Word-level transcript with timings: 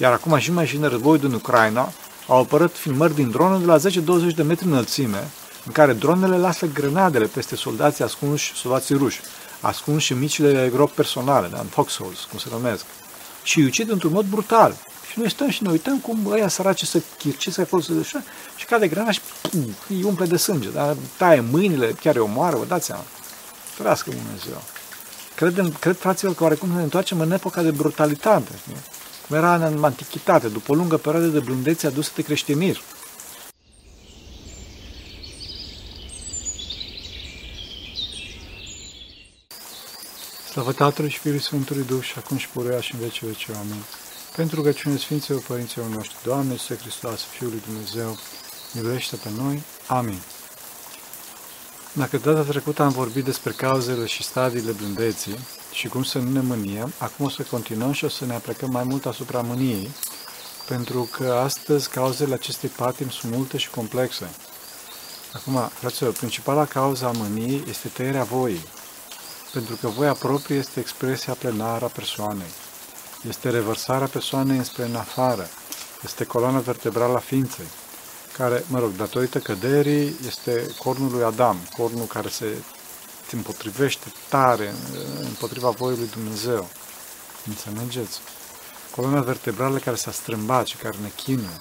Iar 0.00 0.12
acum 0.12 0.38
și 0.38 0.52
mai 0.52 0.66
și 0.66 0.76
în 0.76 0.88
războiul 0.88 1.18
din 1.18 1.32
Ucraina 1.32 1.92
au 2.26 2.40
apărut 2.40 2.76
filmări 2.76 3.14
din 3.14 3.30
drone 3.30 3.58
de 3.58 3.64
la 3.64 3.78
10-20 3.78 4.34
de 4.34 4.42
metri 4.42 4.66
înălțime, 4.66 5.30
în 5.66 5.72
care 5.72 5.92
dronele 5.92 6.36
lasă 6.36 6.66
grenadele 6.66 7.26
peste 7.26 7.56
soldații 7.56 8.04
ascunși, 8.04 8.52
soldații 8.54 8.96
ruși, 8.96 9.20
ascunși 9.60 10.12
în 10.12 10.18
micile 10.18 10.68
gropi 10.72 10.94
personale, 10.94 11.48
da, 11.48 11.58
în 11.58 11.66
foxholes, 11.66 12.18
cum 12.30 12.38
se 12.38 12.48
numesc, 12.50 12.84
și 13.42 13.58
îi 13.58 13.64
ucid 13.64 13.90
într-un 13.90 14.12
mod 14.12 14.24
brutal. 14.24 14.74
Și 15.10 15.18
noi 15.18 15.30
stăm 15.30 15.50
și 15.50 15.62
ne 15.62 15.70
uităm 15.70 15.98
cum 15.98 16.26
ăia 16.30 16.48
săraci 16.48 16.82
să 16.84 17.00
chircesc 17.18 17.58
acolo 17.58 17.82
să 17.82 17.92
așa, 18.00 18.22
și 18.56 18.64
cade 18.64 18.88
granada 18.88 19.12
și 19.12 19.20
pum, 19.42 19.74
îi 19.88 20.02
umple 20.02 20.26
de 20.26 20.36
sânge, 20.36 20.68
da? 20.70 20.96
taie 21.16 21.40
mâinile, 21.40 21.94
chiar 22.00 22.14
îi 22.14 22.20
omoară, 22.20 22.56
vă 22.56 22.64
dați 22.64 22.86
seama. 22.86 23.04
Trăiască 23.78 24.10
Dumnezeu. 24.10 24.62
Credem, 25.34 25.72
cred, 25.80 25.96
fraților, 25.96 26.34
că 26.34 26.42
oarecum 26.42 26.68
ne 26.68 26.82
întoarcem 26.82 27.20
în 27.20 27.32
epoca 27.32 27.62
de 27.62 27.70
brutalitate. 27.70 28.50
Știi? 28.60 28.76
Cum 29.28 29.36
era 29.36 29.54
în 29.54 29.84
antichitate, 29.84 30.48
după 30.48 30.72
o 30.72 30.74
lungă 30.74 30.96
perioadă 30.96 31.26
de 31.26 31.38
blândețe 31.38 31.86
adusă 31.86 32.10
de 32.14 32.22
creștiniri. 32.22 32.82
Slavă 40.50 40.72
Tatălui 40.72 41.10
și 41.10 41.18
Fiului 41.18 41.40
Sfântului 41.40 41.84
Duh 41.84 42.02
și 42.02 42.14
acum 42.18 42.36
și 42.36 42.48
puruia 42.48 42.80
și 42.80 42.94
în 42.94 43.00
vece 43.00 43.26
vece. 43.26 43.52
Amin. 43.52 43.82
Pentru 44.36 44.56
rugăciune 44.56 44.96
Sfinților 44.96 45.42
Părinților 45.46 45.86
noștri, 45.86 46.16
Doamne, 46.22 46.52
Iisuse 46.52 46.76
Hristos, 46.76 47.20
Fiul 47.22 47.50
lui 47.50 47.62
Dumnezeu, 47.66 48.18
miluiește 48.72 49.16
pe 49.16 49.28
noi. 49.36 49.62
Amin. 49.86 50.20
Dacă 51.92 52.16
data 52.16 52.42
trecută 52.42 52.82
am 52.82 52.92
vorbit 52.92 53.24
despre 53.24 53.52
cauzele 53.52 54.06
și 54.06 54.22
stadiile 54.22 54.72
blândeții 54.72 55.38
și 55.78 55.88
cum 55.88 56.02
să 56.02 56.18
nu 56.18 56.30
ne 56.30 56.40
mâniem, 56.40 56.92
acum 56.98 57.24
o 57.24 57.28
să 57.28 57.42
continuăm 57.42 57.92
și 57.92 58.04
o 58.04 58.08
să 58.08 58.24
ne 58.24 58.34
aplicăm 58.34 58.70
mai 58.70 58.84
mult 58.84 59.06
asupra 59.06 59.40
mâniei, 59.40 59.90
pentru 60.68 61.08
că 61.12 61.32
astăzi 61.44 61.88
cauzele 61.88 62.34
acestei 62.34 62.68
patimi 62.68 63.10
sunt 63.10 63.32
multe 63.32 63.56
și 63.56 63.70
complexe. 63.70 64.30
Acum, 65.32 65.70
fraților, 65.74 66.12
principala 66.12 66.64
cauza 66.64 67.06
a 67.06 67.10
mâniei 67.10 67.64
este 67.68 67.88
tăierea 67.88 68.24
voii, 68.24 68.64
pentru 69.52 69.76
că 69.80 69.88
voia 69.88 70.12
proprie 70.12 70.56
este 70.56 70.80
expresia 70.80 71.32
plenară 71.32 71.84
a 71.84 71.88
persoanei. 71.88 72.52
Este 73.28 73.50
revărsarea 73.50 74.06
persoanei 74.06 74.56
înspre 74.56 74.84
în 74.84 74.96
afară, 74.96 75.48
este 76.04 76.24
coloana 76.24 76.58
vertebrală 76.58 77.16
a 77.16 77.18
ființei, 77.18 77.68
care, 78.36 78.64
mă 78.68 78.78
rog, 78.78 78.90
datorită 78.96 79.38
căderii, 79.38 80.16
este 80.26 80.74
cornul 80.78 81.10
lui 81.10 81.22
Adam, 81.22 81.56
cornul 81.76 82.06
care 82.06 82.28
se 82.28 82.56
împotrivește 83.34 84.12
tare 84.28 84.74
împotriva 85.20 85.70
voii 85.70 85.98
lui 85.98 86.08
Dumnezeu. 86.08 86.68
Înțelegeți? 87.46 88.18
Coloana 88.94 89.20
vertebrală 89.20 89.78
care 89.78 89.96
s-a 89.96 90.12
strâmbat 90.12 90.66
și 90.66 90.76
care 90.76 90.96
ne 91.02 91.10
chinuie. 91.16 91.58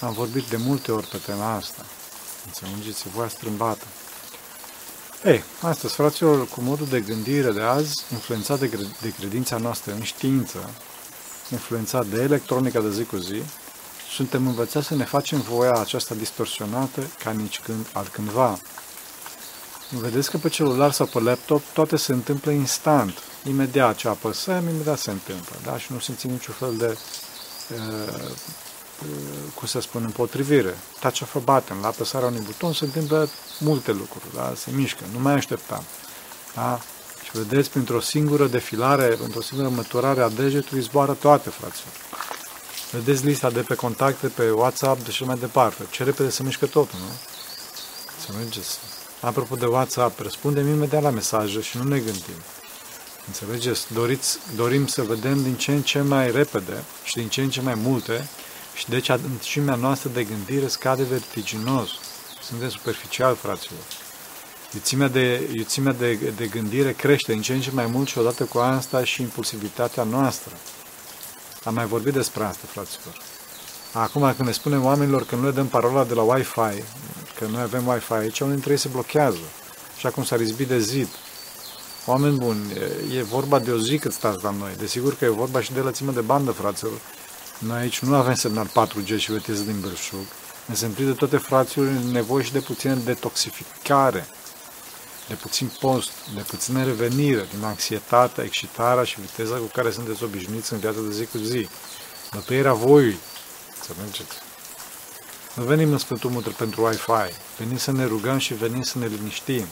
Am 0.00 0.12
vorbit 0.12 0.44
de 0.44 0.56
multe 0.56 0.92
ori 0.92 1.06
pe 1.06 1.16
tema 1.26 1.54
asta. 1.54 1.84
Înțelegeți? 2.46 3.08
Voia 3.08 3.28
strâmbată. 3.28 3.84
Ei, 5.24 5.42
astăzi, 5.60 5.94
fraților, 5.94 6.48
cu 6.48 6.60
modul 6.60 6.86
de 6.86 7.00
gândire 7.00 7.52
de 7.52 7.60
azi, 7.60 8.02
influențat 8.12 8.58
de, 8.58 8.88
de 9.00 9.12
credința 9.18 9.56
noastră 9.56 9.92
în 9.92 10.02
știință, 10.02 10.70
influențat 11.50 12.06
de 12.06 12.22
electronica 12.22 12.80
de 12.80 12.90
zi 12.90 13.04
cu 13.04 13.16
zi, 13.16 13.42
suntem 14.10 14.46
învățați 14.46 14.86
să 14.86 14.94
ne 14.94 15.04
facem 15.04 15.40
voia 15.40 15.72
aceasta 15.72 16.14
distorsionată 16.14 17.00
ca 17.22 17.30
nici 17.30 17.60
când 17.60 17.86
altcândva. 17.92 18.58
Vedeți 19.90 20.30
că 20.30 20.36
pe 20.36 20.48
celular 20.48 20.92
sau 20.92 21.06
pe 21.06 21.20
laptop 21.20 21.62
toate 21.72 21.96
se 21.96 22.12
întâmplă 22.12 22.50
instant. 22.50 23.18
Imediat 23.48 23.96
ce 23.96 24.08
apăsăm, 24.08 24.68
imediat 24.68 24.98
se 24.98 25.10
întâmplă. 25.10 25.56
Da? 25.64 25.78
Și 25.78 25.92
nu 25.92 25.98
simțim 25.98 26.30
niciun 26.30 26.54
fel 26.54 26.76
de, 26.76 26.98
uh, 27.74 28.30
cum 29.54 29.66
să 29.66 29.80
spun, 29.80 30.02
împotrivire. 30.02 30.78
Touch 31.00 31.20
of 31.20 31.34
a 31.34 31.38
button. 31.38 31.78
La 31.80 31.86
apăsarea 31.86 32.28
unui 32.28 32.40
buton 32.40 32.72
se 32.72 32.84
întâmplă 32.84 33.28
multe 33.58 33.92
lucruri. 33.92 34.34
Da? 34.34 34.52
Se 34.56 34.70
mișcă. 34.70 35.04
Nu 35.12 35.18
mai 35.18 35.32
așteptam. 35.32 35.82
Da? 36.54 36.80
Și 37.22 37.30
vedeți, 37.32 37.70
printr-o 37.70 38.00
singură 38.00 38.46
defilare, 38.46 39.06
printr-o 39.06 39.40
singură 39.42 39.68
măturare 39.68 40.20
a 40.22 40.28
degetului, 40.28 40.82
zboară 40.82 41.12
toate, 41.12 41.50
fraților. 41.50 41.92
Vedeți 42.90 43.24
lista 43.24 43.50
de 43.50 43.60
pe 43.60 43.74
contacte, 43.74 44.26
pe 44.26 44.50
WhatsApp, 44.50 45.04
de 45.04 45.10
și 45.10 45.24
mai 45.24 45.36
departe. 45.38 45.86
Ce 45.90 46.04
repede 46.04 46.30
se 46.30 46.42
mișcă 46.42 46.66
totul, 46.66 46.98
nu? 46.98 47.10
Să 48.20 48.32
mergeți. 48.38 48.78
Apropo 49.20 49.54
de 49.54 49.66
WhatsApp, 49.66 50.20
răspundem 50.20 50.68
imediat 50.68 51.02
la 51.02 51.10
mesaje 51.10 51.60
și 51.60 51.76
nu 51.76 51.82
ne 51.82 51.98
gândim. 51.98 52.40
Înțelegeți? 53.26 53.92
Doriți, 53.92 54.38
dorim 54.56 54.86
să 54.86 55.02
vedem 55.02 55.42
din 55.42 55.54
ce 55.54 55.72
în 55.72 55.82
ce 55.82 56.00
mai 56.00 56.30
repede 56.30 56.84
și 57.04 57.14
din 57.14 57.28
ce 57.28 57.42
în 57.42 57.50
ce 57.50 57.60
mai 57.60 57.74
multe 57.74 58.28
și 58.74 58.88
deci 58.88 59.08
adâncimea 59.08 59.74
noastră 59.74 60.08
de 60.08 60.24
gândire 60.24 60.68
scade 60.68 61.02
vertiginos. 61.02 61.88
Suntem 62.42 62.68
superficial, 62.68 63.34
fraților. 63.34 63.80
Iuțimea 64.74 65.08
de, 65.08 65.50
iuțimea 65.52 65.92
de, 65.92 66.14
de 66.14 66.46
gândire 66.46 66.92
crește 66.92 67.32
din 67.32 67.42
ce 67.42 67.52
în 67.52 67.60
ce 67.60 67.70
mai 67.70 67.86
mult 67.86 68.08
și 68.08 68.18
odată 68.18 68.44
cu 68.44 68.58
asta 68.58 69.04
și 69.04 69.22
impulsivitatea 69.22 70.02
noastră. 70.02 70.52
Am 71.64 71.74
mai 71.74 71.86
vorbit 71.86 72.12
despre 72.12 72.44
asta, 72.44 72.66
fraților. 72.70 73.14
Acum, 73.92 74.22
când 74.36 74.48
ne 74.48 74.52
spunem 74.52 74.84
oamenilor 74.84 75.26
că 75.26 75.36
nu 75.36 75.44
le 75.44 75.50
dăm 75.50 75.66
parola 75.66 76.04
de 76.04 76.14
la 76.14 76.22
Wi-Fi, 76.22 76.82
că 77.38 77.46
noi 77.46 77.62
avem 77.62 77.86
Wi-Fi 77.86 78.12
aici, 78.12 78.40
unul 78.40 78.52
dintre 78.52 78.72
ei 78.72 78.78
se 78.78 78.88
blochează. 78.88 79.38
Așa 79.96 80.10
cum 80.10 80.24
s-a 80.24 80.36
rizbit 80.36 80.68
de 80.68 80.78
zid. 80.78 81.08
Oameni 82.06 82.36
buni, 82.38 82.72
e 83.16 83.22
vorba 83.22 83.58
de 83.58 83.70
o 83.70 83.78
zi 83.78 83.98
cât 83.98 84.12
stați 84.12 84.44
la 84.44 84.50
noi. 84.50 84.72
Desigur 84.78 85.14
că 85.16 85.24
e 85.24 85.28
vorba 85.28 85.60
și 85.60 85.72
de 85.72 85.80
lățime 85.80 86.12
de 86.12 86.20
bandă, 86.20 86.50
fraților. 86.50 87.00
Noi 87.58 87.78
aici 87.78 87.98
nu 87.98 88.14
avem 88.14 88.34
semnal 88.34 88.66
4G 88.66 89.18
și 89.18 89.32
viteză 89.32 89.62
din 89.62 89.80
belșug. 89.80 90.24
Ne 90.64 90.74
sunt 90.74 90.98
de 90.98 91.12
toate 91.12 91.36
fraților 91.36 91.88
nevoie 91.88 92.44
și 92.44 92.52
de 92.52 92.60
puțină 92.60 92.94
detoxificare, 92.94 94.26
de 95.28 95.34
puțin 95.34 95.72
post, 95.80 96.10
de 96.34 96.40
puțină 96.40 96.84
revenire 96.84 97.48
din 97.54 97.64
anxietatea, 97.64 98.44
excitarea 98.44 99.04
și 99.04 99.20
viteza 99.20 99.54
cu 99.54 99.70
care 99.72 99.90
sunteți 99.90 100.24
obișnuiți 100.24 100.72
în 100.72 100.78
viața 100.78 101.00
de 101.00 101.14
zi 101.14 101.26
cu 101.26 101.38
zi. 101.38 101.68
Dătăierea 102.30 102.72
voii, 102.72 103.18
să 103.80 103.92
mergeți. 103.98 104.45
Nu 105.56 105.64
venim 105.64 105.92
în 105.92 105.98
Sfântul 105.98 106.30
Mutre 106.30 106.50
pentru 106.50 106.84
Wi-Fi, 106.84 107.34
venim 107.58 107.76
să 107.76 107.92
ne 107.92 108.04
rugăm 108.04 108.38
și 108.38 108.54
venim 108.54 108.82
să 108.82 108.98
ne 108.98 109.06
liniștim. 109.06 109.66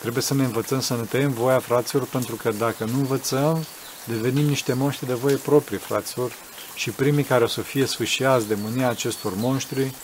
Trebuie 0.00 0.22
să 0.22 0.34
ne 0.34 0.44
învățăm 0.44 0.80
să 0.80 0.96
ne 0.96 1.02
tăiem 1.02 1.32
voia, 1.32 1.58
fraților, 1.58 2.04
pentru 2.04 2.36
că 2.36 2.50
dacă 2.50 2.84
nu 2.84 2.98
învățăm, 2.98 3.64
devenim 4.04 4.46
niște 4.46 4.72
monștri 4.72 5.06
de 5.06 5.14
voie 5.14 5.36
proprie, 5.36 5.78
fraților, 5.78 6.32
și 6.74 6.90
primii 6.90 7.24
care 7.24 7.44
o 7.44 7.46
să 7.46 7.60
fie 7.60 7.86
sfâșiați 7.86 8.46
de 8.46 8.54
mânia 8.54 8.88
acestor 8.88 9.32
monștri, 9.36 9.94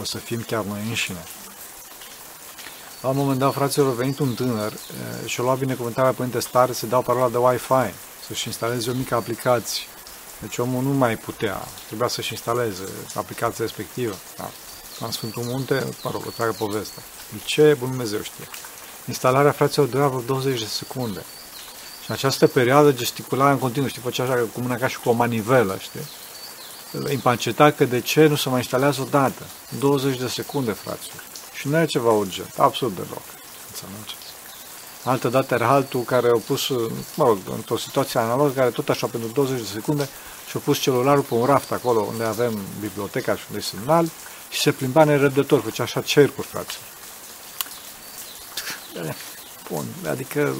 o 0.00 0.04
să 0.04 0.18
fim 0.18 0.40
chiar 0.46 0.64
noi 0.64 0.80
înșine. 0.88 1.24
La 3.02 3.08
un 3.08 3.16
moment 3.16 3.38
dat, 3.38 3.52
fraților, 3.52 3.88
a 3.88 3.94
venit 3.94 4.18
un 4.18 4.34
tânăr 4.34 4.72
și-a 5.24 5.42
luat 5.42 5.58
binecuvântarea 5.58 6.12
Părinte 6.12 6.40
Stare 6.40 6.72
să 6.72 6.86
dau 6.86 7.02
parola 7.02 7.28
de 7.28 7.36
Wi-Fi, 7.36 7.94
să-și 8.26 8.46
instaleze 8.46 8.90
o 8.90 8.94
mică 8.94 9.14
aplicație. 9.14 9.82
Deci 10.38 10.58
omul 10.58 10.82
nu 10.82 10.92
mai 10.92 11.16
putea, 11.16 11.62
trebuia 11.86 12.08
să-și 12.08 12.32
instaleze 12.32 12.88
aplicația 13.14 13.64
respectivă. 13.64 14.14
Da. 14.36 14.50
La 14.98 15.10
Sfântul 15.10 15.42
Munte, 15.42 15.86
mă 16.02 16.10
rog, 16.10 16.22
o 16.26 16.30
tragă 16.30 16.54
poveste. 16.58 17.00
De 17.32 17.38
ce? 17.44 17.76
Bun 17.78 17.88
Dumnezeu 17.88 18.20
știe. 18.22 18.48
Instalarea 19.06 19.52
fraților 19.52 19.86
durea 19.86 20.08
vreo 20.08 20.20
20 20.20 20.58
de 20.58 20.66
secunde. 20.66 21.20
Și 22.02 22.10
în 22.10 22.14
această 22.14 22.46
perioadă 22.46 22.92
gesticula 22.92 23.50
în 23.50 23.58
continuu, 23.58 23.88
știi, 23.88 24.02
făcea 24.02 24.22
așa 24.22 24.34
cu 24.52 24.60
mâna 24.60 24.76
ca 24.76 24.88
și 24.88 24.98
cu 24.98 25.08
o 25.08 25.12
manivelă, 25.12 25.78
știi? 25.80 26.06
Impaceta 27.12 27.70
că 27.70 27.84
de 27.84 28.00
ce 28.00 28.26
nu 28.26 28.36
se 28.36 28.48
mai 28.48 28.58
instalează 28.58 29.00
odată. 29.00 29.42
20 29.78 30.18
de 30.18 30.28
secunde, 30.28 30.72
fraților. 30.72 31.22
Și 31.54 31.68
nu 31.68 31.80
e 31.80 31.84
ceva 31.84 32.10
urgent, 32.10 32.54
absolut 32.56 32.94
deloc. 32.94 33.22
Înțelegeți? 33.68 34.15
Altă 35.06 35.28
dată 35.28 35.54
era 35.54 35.68
altul 35.68 36.02
care 36.02 36.28
a 36.28 36.40
pus, 36.46 36.68
mă 37.14 37.24
rog, 37.24 37.38
într-o 37.54 37.76
situație 37.76 38.20
analogă, 38.20 38.52
care 38.52 38.70
tot 38.70 38.88
așa 38.88 39.06
pentru 39.06 39.30
20 39.32 39.58
de 39.58 39.66
secunde 39.66 40.08
și-a 40.48 40.60
pus 40.60 40.78
celularul 40.78 41.22
pe 41.22 41.34
un 41.34 41.44
raft 41.44 41.72
acolo 41.72 42.00
unde 42.00 42.24
avem 42.24 42.58
biblioteca 42.80 43.36
și 43.36 43.44
unde 43.48 43.58
e 43.58 43.76
semnal 43.76 44.08
și 44.50 44.60
se 44.60 44.72
plimba 44.72 45.04
nerăbdător, 45.04 45.60
făcea 45.60 45.82
așa 45.82 46.00
cercuri, 46.00 46.46
frate. 46.46 46.72
Bun, 49.70 49.84
adică 50.08 50.54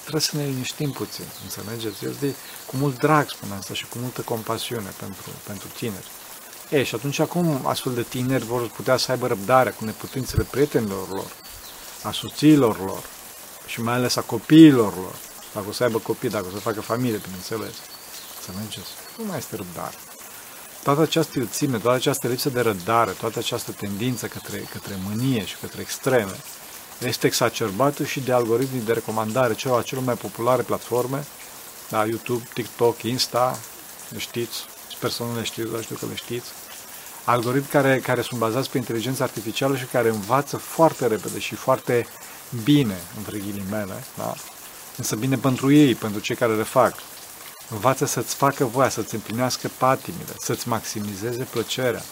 trebuie 0.00 0.22
să 0.22 0.36
ne 0.36 0.44
liniștim 0.44 0.90
puțin, 0.90 1.24
înțelegeți? 1.42 2.04
Eu 2.04 2.10
zic, 2.10 2.34
cu 2.66 2.76
mult 2.76 2.98
drag 2.98 3.28
spun 3.28 3.52
asta 3.58 3.74
și 3.74 3.86
cu 3.86 3.98
multă 4.00 4.20
compasiune 4.20 4.92
pentru, 4.98 5.30
pentru 5.46 5.68
tineri. 5.76 6.06
E, 6.68 6.82
și 6.82 6.94
atunci 6.94 7.18
acum 7.18 7.66
astfel 7.66 7.94
de 7.94 8.02
tineri 8.02 8.44
vor 8.44 8.68
putea 8.68 8.96
să 8.96 9.10
aibă 9.10 9.26
răbdare 9.26 9.70
cu 9.70 9.84
neputințele 9.84 10.46
prietenilor 10.50 11.08
lor, 11.08 11.30
a 12.02 12.12
soțiilor 12.12 12.78
lor 12.84 13.02
și 13.66 13.80
mai 13.80 13.94
ales 13.94 14.16
a 14.16 14.20
copiilor 14.20 14.94
lor, 14.94 15.14
dacă 15.54 15.66
o 15.68 15.72
să 15.72 15.82
aibă 15.82 15.98
copii, 15.98 16.28
dacă 16.28 16.46
o 16.46 16.50
să 16.50 16.60
facă 16.60 16.80
familie, 16.80 17.20
bineînțeles. 17.22 17.74
Înțelegeți? 18.46 18.90
Nu 19.18 19.24
mai 19.24 19.38
este 19.38 19.56
răbdare. 19.56 19.96
Toată 20.82 21.00
această 21.00 21.38
iuțime, 21.38 21.78
toată 21.78 21.96
această 21.96 22.28
lipsă 22.28 22.48
de 22.48 22.60
răbdare, 22.60 23.10
toată 23.10 23.38
această 23.38 23.72
tendință 23.72 24.26
către, 24.26 24.58
către 24.58 24.98
mânie 25.08 25.44
și 25.44 25.56
către 25.60 25.80
extreme, 25.80 26.36
este 26.98 27.26
exacerbată 27.26 28.04
și 28.04 28.20
de 28.20 28.32
algoritmii 28.32 28.80
de 28.80 28.92
recomandare, 28.92 29.54
celor 29.54 29.82
cele 29.82 30.00
mai 30.00 30.14
populare 30.14 30.62
platforme, 30.62 31.26
da, 31.88 32.06
YouTube, 32.06 32.48
TikTok, 32.54 33.02
Insta, 33.02 33.58
le 34.08 34.18
știți, 34.18 34.64
sper 34.90 35.10
să 35.10 35.22
nu 35.22 35.36
le 35.36 35.42
știți, 35.42 35.70
dar 35.70 35.82
știu 35.82 35.96
că 35.96 36.06
le 36.06 36.14
știți, 36.14 36.48
algoritmi 37.24 37.68
care, 37.68 37.98
care 37.98 38.20
sunt 38.20 38.40
bazați 38.40 38.70
pe 38.70 38.78
inteligență 38.78 39.22
artificială 39.22 39.76
și 39.76 39.84
care 39.84 40.08
învață 40.08 40.56
foarte 40.56 41.06
repede 41.06 41.38
și 41.38 41.54
foarte 41.54 42.06
bine, 42.64 43.00
între 43.16 43.38
ghilimele, 43.38 44.04
da? 44.16 44.34
însă 44.96 45.16
bine 45.16 45.36
pentru 45.36 45.72
ei, 45.72 45.94
pentru 45.94 46.20
cei 46.20 46.36
care 46.36 46.54
le 46.54 46.62
fac. 46.62 46.94
Învață 47.70 48.06
să-ți 48.06 48.34
facă 48.34 48.64
voia, 48.64 48.88
să-ți 48.88 49.14
împlinească 49.14 49.70
patimile, 49.78 50.32
să-ți 50.38 50.68
maximizeze 50.68 51.46
plăcerea, 51.50 52.02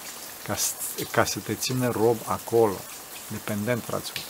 ca, 0.47 0.57
ca 1.11 1.25
să 1.25 1.39
te 1.39 1.55
ține 1.55 1.89
rob 1.89 2.17
acolo, 2.25 2.77
dependent, 3.29 3.83
fraților. 3.85 4.25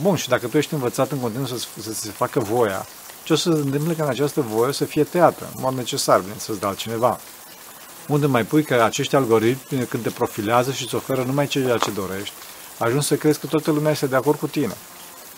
Bun, 0.00 0.16
și 0.16 0.28
dacă 0.28 0.46
tu 0.46 0.56
ești 0.56 0.74
învățat 0.74 1.10
în 1.10 1.18
continuu 1.18 1.46
să, 1.46 1.66
să 1.80 1.92
se 1.92 2.10
facă 2.10 2.40
voia, 2.40 2.86
ce 3.22 3.32
o 3.32 3.36
să 3.36 3.52
se 3.52 3.58
întâmple 3.58 3.94
că 3.94 4.02
în 4.02 4.08
această 4.08 4.40
voie 4.40 4.72
să 4.72 4.84
fie 4.84 5.04
teată, 5.04 5.48
în 5.54 5.60
mod 5.62 5.74
necesar, 5.74 6.20
bine, 6.20 6.34
să-ți 6.38 6.58
dea 6.58 6.68
altcineva. 6.68 7.20
Unde 8.08 8.26
mai 8.26 8.44
pui 8.44 8.62
că 8.62 8.74
acești 8.74 9.16
algoritmi, 9.16 9.86
când 9.86 10.02
te 10.02 10.10
profilează 10.10 10.72
și 10.72 10.82
îți 10.82 10.94
oferă 10.94 11.22
numai 11.22 11.46
ceea 11.46 11.76
ce 11.76 11.90
dorești, 11.90 12.34
ajungi 12.78 13.06
să 13.06 13.16
crezi 13.16 13.38
că 13.38 13.46
toată 13.46 13.70
lumea 13.70 13.90
este 13.90 14.06
de 14.06 14.16
acord 14.16 14.38
cu 14.38 14.46
tine. 14.46 14.76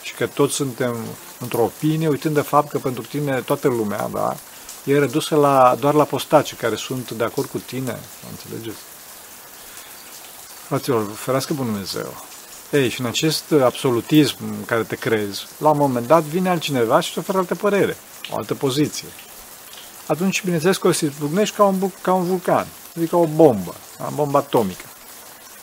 Și 0.03 0.15
că 0.15 0.27
toți 0.27 0.55
suntem 0.55 0.97
într-o 1.41 1.63
opinie, 1.63 2.09
uitând 2.09 2.35
de 2.35 2.41
fapt 2.41 2.71
că 2.71 2.79
pentru 2.79 3.03
tine 3.03 3.41
toată 3.41 3.69
lumea, 3.69 4.09
da, 4.13 4.37
e 4.85 4.99
redusă 4.99 5.35
la, 5.35 5.77
doar 5.81 5.95
la 5.95 6.05
postaci 6.05 6.55
care 6.55 6.75
sunt 6.75 7.11
de 7.11 7.25
acord 7.25 7.49
cu 7.49 7.59
tine. 7.59 7.99
Înțelegeți? 8.31 8.79
Fraților, 10.67 11.11
ferească 11.15 11.53
Bunul 11.53 11.73
Dumnezeu. 11.73 12.15
Ei, 12.71 12.89
și 12.89 13.01
în 13.01 13.07
acest 13.07 13.53
absolutism 13.65 14.37
în 14.41 14.65
care 14.65 14.83
te 14.83 14.97
crezi, 14.97 15.47
la 15.59 15.71
un 15.71 15.79
moment 15.79 16.07
dat 16.07 16.23
vine 16.23 16.49
altcineva 16.49 17.01
și 17.01 17.09
îți 17.09 17.19
oferă 17.19 17.39
altă 17.39 17.55
părere, 17.55 17.97
o 18.31 18.37
altă 18.37 18.55
poziție. 18.55 19.09
Atunci, 20.09 20.43
bineînțeles 20.43 20.77
că 20.77 20.87
o 20.87 20.93
să 20.93 21.05
izbucnești 21.05 21.57
ca 21.57 21.65
un, 21.65 21.91
ca 22.01 22.13
un 22.13 22.25
vulcan, 22.25 22.67
adică 22.97 23.17
o 23.17 23.27
bombă, 23.27 23.75
o 24.09 24.11
bombă 24.15 24.39
atomică. 24.39 24.85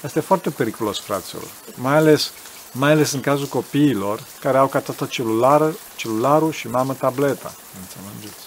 Asta 0.03 0.19
e 0.19 0.21
foarte 0.21 0.49
periculos, 0.49 0.99
fraților. 0.99 1.43
Mai 1.75 1.95
ales, 1.95 2.31
mai 2.71 2.91
ales 2.91 3.11
în 3.11 3.19
cazul 3.19 3.45
copiilor 3.45 4.23
care 4.39 4.57
au 4.57 4.67
ca 4.67 4.79
tată 4.79 5.05
celular, 5.05 5.73
celularul 5.95 6.51
și 6.51 6.67
mamă 6.67 6.93
tableta. 6.93 7.53
Înțelegeți? 7.81 8.43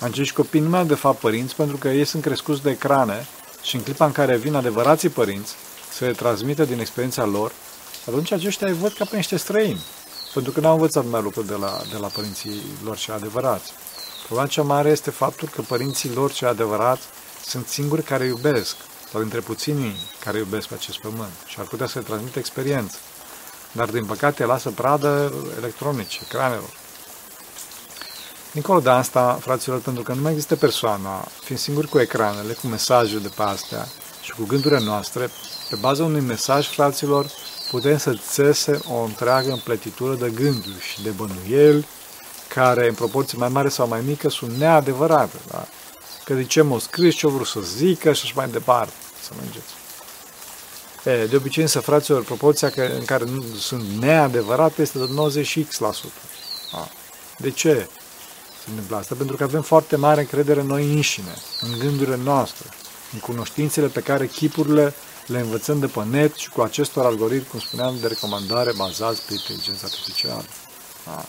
Acești 0.00 0.34
copii 0.34 0.60
nu 0.60 0.68
mai 0.68 0.80
au 0.80 0.86
de 0.86 0.94
fapt 0.94 1.18
părinți 1.18 1.54
pentru 1.54 1.76
că 1.76 1.88
ei 1.88 2.04
sunt 2.04 2.22
crescuți 2.22 2.62
de 2.62 2.70
ecrane 2.70 3.26
și 3.62 3.76
în 3.76 3.82
clipa 3.82 4.04
în 4.04 4.12
care 4.12 4.36
vin 4.36 4.54
adevărații 4.54 5.08
părinți 5.08 5.54
să 5.92 6.04
le 6.04 6.12
transmită 6.12 6.64
din 6.64 6.80
experiența 6.80 7.24
lor, 7.24 7.52
atunci 8.06 8.32
aceștia 8.32 8.66
îi 8.66 8.72
văd 8.72 8.92
ca 8.92 9.04
pe 9.04 9.16
niște 9.16 9.36
străini, 9.36 9.84
pentru 10.34 10.52
că 10.52 10.60
n-au 10.60 10.72
învățat 10.72 11.04
mai 11.04 11.22
lucruri 11.22 11.46
de 11.46 11.54
la, 11.54 11.80
de 11.90 11.96
la 11.96 12.06
părinții 12.06 12.62
lor 12.84 12.96
cei 12.96 13.14
adevărați. 13.14 13.72
Problema 14.28 14.50
cea 14.50 14.62
mare 14.62 14.90
este 14.90 15.10
faptul 15.10 15.48
că 15.48 15.62
părinții 15.62 16.14
lor 16.14 16.32
cei 16.32 16.48
adevărați 16.48 17.02
sunt 17.46 17.66
singuri 17.66 18.02
care 18.02 18.24
iubesc, 18.24 18.76
sau 19.10 19.20
dintre 19.20 19.40
puținii 19.40 19.96
care 20.24 20.38
iubesc 20.38 20.66
pe 20.66 20.74
acest 20.74 20.98
pământ 20.98 21.32
și 21.46 21.56
ar 21.58 21.66
putea 21.66 21.86
să 21.86 21.98
le 21.98 22.04
transmită 22.04 22.38
experiență. 22.38 22.96
Dar, 23.72 23.90
din 23.90 24.04
păcate, 24.04 24.44
lasă 24.44 24.70
pradă 24.70 25.32
electronice, 25.58 26.18
ecranelor. 26.22 26.70
Dincolo 28.52 28.80
de 28.80 28.90
asta, 28.90 29.38
fraților, 29.40 29.80
pentru 29.80 30.02
că 30.02 30.12
nu 30.12 30.20
mai 30.20 30.32
există 30.32 30.56
persoana, 30.56 31.28
fiind 31.42 31.60
singuri 31.60 31.88
cu 31.88 31.98
ecranele, 31.98 32.52
cu 32.52 32.66
mesajele 32.66 33.20
de 33.20 33.30
pe 33.36 33.42
astea 33.42 33.88
și 34.22 34.30
cu 34.30 34.44
gândurile 34.46 34.80
noastre, 34.80 35.30
pe 35.70 35.76
baza 35.80 36.04
unui 36.04 36.20
mesaj, 36.20 36.66
fraților, 36.66 37.26
putem 37.70 37.98
să 37.98 38.18
țese 38.30 38.80
o 38.92 39.02
întreagă 39.02 39.52
împletitură 39.52 40.14
de 40.14 40.30
gânduri 40.30 40.80
și 40.92 41.02
de 41.02 41.10
bănuieli, 41.10 41.86
care, 42.58 42.88
în 42.88 42.94
proporție 42.94 43.38
mai 43.38 43.48
mare 43.48 43.68
sau 43.68 43.88
mai 43.88 44.00
mică, 44.06 44.28
sunt 44.28 44.50
neadevărate. 44.50 45.36
Da? 45.50 45.66
Că 46.24 46.34
de 46.34 46.44
ce 46.44 46.62
m-o 46.62 46.78
scris, 46.78 47.14
ce-o 47.14 47.28
vrut 47.28 47.46
să 47.46 47.60
zică 47.60 48.12
și 48.12 48.22
așa 48.24 48.32
mai 48.36 48.48
departe. 48.48 48.92
Să 49.22 49.30
mergeți. 49.40 49.72
E, 51.04 51.26
de 51.26 51.36
obicei, 51.36 51.62
însă, 51.62 51.80
fraților, 51.80 52.24
proporția 52.24 52.72
în 52.98 53.04
care 53.04 53.24
nu 53.24 53.44
sunt 53.58 53.82
neadevărate 54.00 54.82
este 54.82 54.98
de 54.98 55.04
90x%. 55.04 55.78
Da? 56.72 56.88
De 57.36 57.50
ce? 57.50 57.88
se 58.64 58.70
întâmplă 58.70 58.96
asta? 58.96 59.14
Pentru 59.14 59.36
că 59.36 59.42
avem 59.42 59.62
foarte 59.62 59.96
mare 59.96 60.20
încredere 60.20 60.60
în 60.60 60.66
noi 60.66 60.92
înșine, 60.92 61.34
în 61.60 61.78
gândurile 61.78 62.16
noastre, 62.16 62.68
în 63.12 63.18
cunoștințele 63.18 63.86
pe 63.86 64.00
care 64.00 64.26
chipurile 64.26 64.94
le 65.26 65.40
învățăm 65.40 65.78
de 65.78 65.86
pe 65.86 66.04
net 66.04 66.34
și 66.34 66.48
cu 66.50 66.60
acestor 66.60 67.04
algoritmi, 67.04 67.46
cum 67.50 67.58
spuneam, 67.58 67.96
de 68.00 68.06
recomandare 68.06 68.72
bazați 68.76 69.22
pe 69.26 69.32
inteligența 69.32 69.82
artificială. 69.84 70.44
Da. 71.04 71.24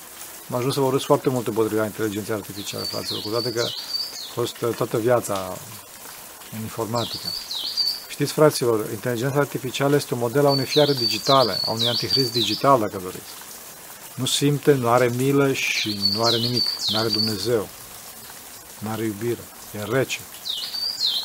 Am 0.49 0.57
ajuns 0.57 0.73
să 0.73 0.79
vorbesc 0.79 1.05
foarte 1.05 1.29
multe 1.29 1.49
împotriva 1.49 1.85
inteligenței 1.85 2.35
artificiale, 2.35 2.83
fraților, 2.83 3.21
cu 3.21 3.29
toate 3.29 3.51
că 3.51 3.61
a 3.61 4.33
fost 4.33 4.55
toată 4.75 4.97
viața 4.97 5.57
în 6.53 6.61
informatică. 6.61 7.27
Știți, 8.07 8.31
fraților, 8.31 8.85
inteligența 8.91 9.39
artificială 9.39 9.95
este 9.95 10.13
un 10.13 10.19
model 10.19 10.45
a 10.45 10.49
unei 10.49 10.65
fiare 10.65 10.93
digitale, 10.93 11.59
a 11.65 11.71
unui 11.71 11.87
antichrist 11.87 12.31
digital, 12.31 12.79
dacă 12.79 12.99
doriți 13.03 13.47
nu 14.19 14.25
simte, 14.25 14.73
nu 14.73 14.89
are 14.89 15.11
milă 15.15 15.53
și 15.53 15.99
nu 16.13 16.23
are 16.23 16.37
nimic, 16.37 16.63
nu 16.87 16.97
are 16.97 17.07
Dumnezeu, 17.07 17.67
nu 18.79 18.89
are 18.89 19.03
iubire, 19.03 19.43
e 19.71 19.83
rece. 19.83 20.19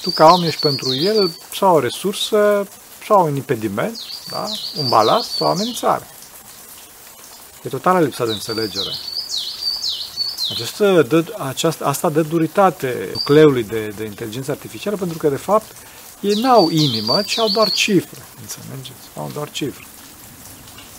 Tu 0.02 0.10
ca 0.10 0.26
om 0.26 0.42
ești 0.42 0.60
pentru 0.60 0.94
el 0.94 1.36
sau 1.54 1.74
o 1.74 1.78
resursă, 1.78 2.66
sau 3.06 3.26
un 3.26 3.36
impediment, 3.36 4.00
da? 4.30 4.44
un 4.76 4.88
balast 4.88 5.30
sau 5.30 5.46
o 5.46 5.50
amenințare. 5.50 6.06
E 7.62 7.68
totală 7.68 8.00
lipsa 8.00 8.24
de 8.24 8.32
înțelegere. 8.32 8.90
Această, 10.50 11.02
dă, 11.08 11.24
aceasta, 11.38 11.84
asta 11.84 12.10
dă 12.10 12.22
duritate 12.22 13.08
nucleului 13.12 13.62
de, 13.62 13.92
de 13.96 14.04
inteligență 14.04 14.50
artificială 14.50 14.96
pentru 14.96 15.18
că, 15.18 15.28
de 15.28 15.36
fapt, 15.36 15.76
ei 16.20 16.40
n-au 16.40 16.70
inimă, 16.70 17.22
ci 17.22 17.38
au 17.38 17.48
doar 17.48 17.70
cifre. 17.70 18.22
Înțelegeți? 18.40 19.08
Au 19.16 19.30
doar 19.34 19.50
cifre. 19.50 19.84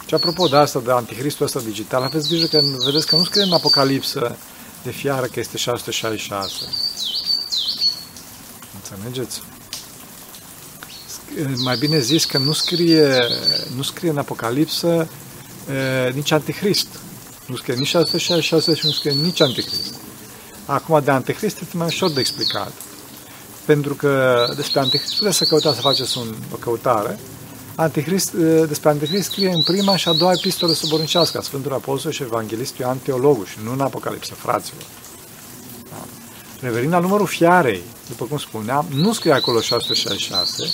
Și 0.07 0.13
apropo 0.13 0.47
de 0.47 0.55
asta, 0.55 0.79
de 0.79 0.91
anticristul 0.91 1.45
ăsta 1.45 1.59
digital, 1.59 2.03
aveți 2.03 2.27
grijă 2.27 2.45
că 2.45 2.61
vedeți 2.85 3.07
că 3.07 3.15
nu 3.15 3.23
scrie 3.23 3.43
în 3.43 3.53
Apocalipsă 3.53 4.37
de 4.83 4.91
fiară 4.91 5.25
că 5.25 5.39
este 5.39 5.57
666. 5.57 6.53
Înțelegeți? 8.75 9.41
Mai 11.55 11.77
bine 11.77 11.99
zis 11.99 12.25
că 12.25 12.37
nu 12.37 12.51
scrie, 12.51 13.27
nu 13.75 13.81
scrie 13.81 14.09
în 14.09 14.17
Apocalipsă 14.17 15.07
e, 15.69 16.09
nici 16.09 16.31
antichrist. 16.31 16.87
Nu 17.45 17.55
scrie 17.55 17.75
nici 17.75 17.87
666 17.87 18.73
și 18.73 18.85
nu 18.85 18.91
scrie 18.91 19.11
nici 19.11 19.41
antichrist. 19.41 19.95
Acum, 20.65 21.01
de 21.03 21.11
antichrist 21.11 21.61
este 21.61 21.77
mai 21.77 21.87
ușor 21.87 22.11
de 22.11 22.19
explicat. 22.19 22.71
Pentru 23.65 23.93
că 23.93 24.45
despre 24.55 24.79
antichrist 24.79 25.17
puteți 25.17 25.37
să 25.37 25.43
căutați 25.43 25.75
să 25.75 25.81
faceți 25.81 26.17
un, 26.17 26.35
o 26.53 26.55
căutare 26.55 27.19
Antichrist, 27.75 28.31
despre 28.67 28.89
Antichrist 28.89 29.29
scrie 29.29 29.49
în 29.49 29.61
prima 29.61 29.95
și 29.95 30.07
a 30.07 30.13
doua 30.13 30.31
epistolă 30.31 30.73
subornicească 30.73 31.37
a 31.37 31.41
Sfântul 31.41 31.73
Apostol 31.73 32.11
și 32.11 32.23
Evanghelist 32.23 32.77
Ioan 32.77 32.97
Teologul 32.97 33.45
și 33.45 33.57
nu 33.63 33.71
în 33.71 33.81
Apocalipsă, 33.81 34.33
fraților. 34.33 34.83
Da. 35.89 36.05
Revenind 36.59 36.91
la 36.91 36.99
numărul 36.99 37.25
fiarei, 37.25 37.81
după 38.07 38.25
cum 38.25 38.37
spuneam, 38.37 38.85
nu 38.93 39.13
scrie 39.13 39.33
acolo 39.33 39.61
666, 39.61 40.73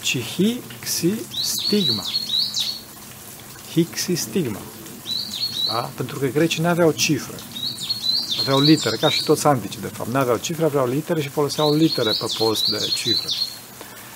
ci 0.00 0.18
Hixi 0.18 1.12
stigma. 1.42 2.04
Hixi 3.72 4.14
stigma. 4.14 4.60
Da? 5.66 5.90
Pentru 5.96 6.18
că 6.18 6.26
grecii 6.26 6.62
nu 6.62 6.68
aveau 6.68 6.90
cifre. 6.90 7.34
Aveau 8.40 8.60
litere, 8.60 8.96
ca 8.96 9.10
și 9.10 9.22
toți 9.22 9.46
antici, 9.46 9.78
de 9.80 9.86
fapt. 9.86 10.10
Nu 10.10 10.18
aveau 10.18 10.36
cifre, 10.36 10.64
aveau 10.64 10.86
litere 10.86 11.20
și 11.22 11.28
foloseau 11.28 11.74
litere 11.74 12.10
pe 12.10 12.26
post 12.38 12.66
de 12.68 12.90
cifre. 12.94 13.28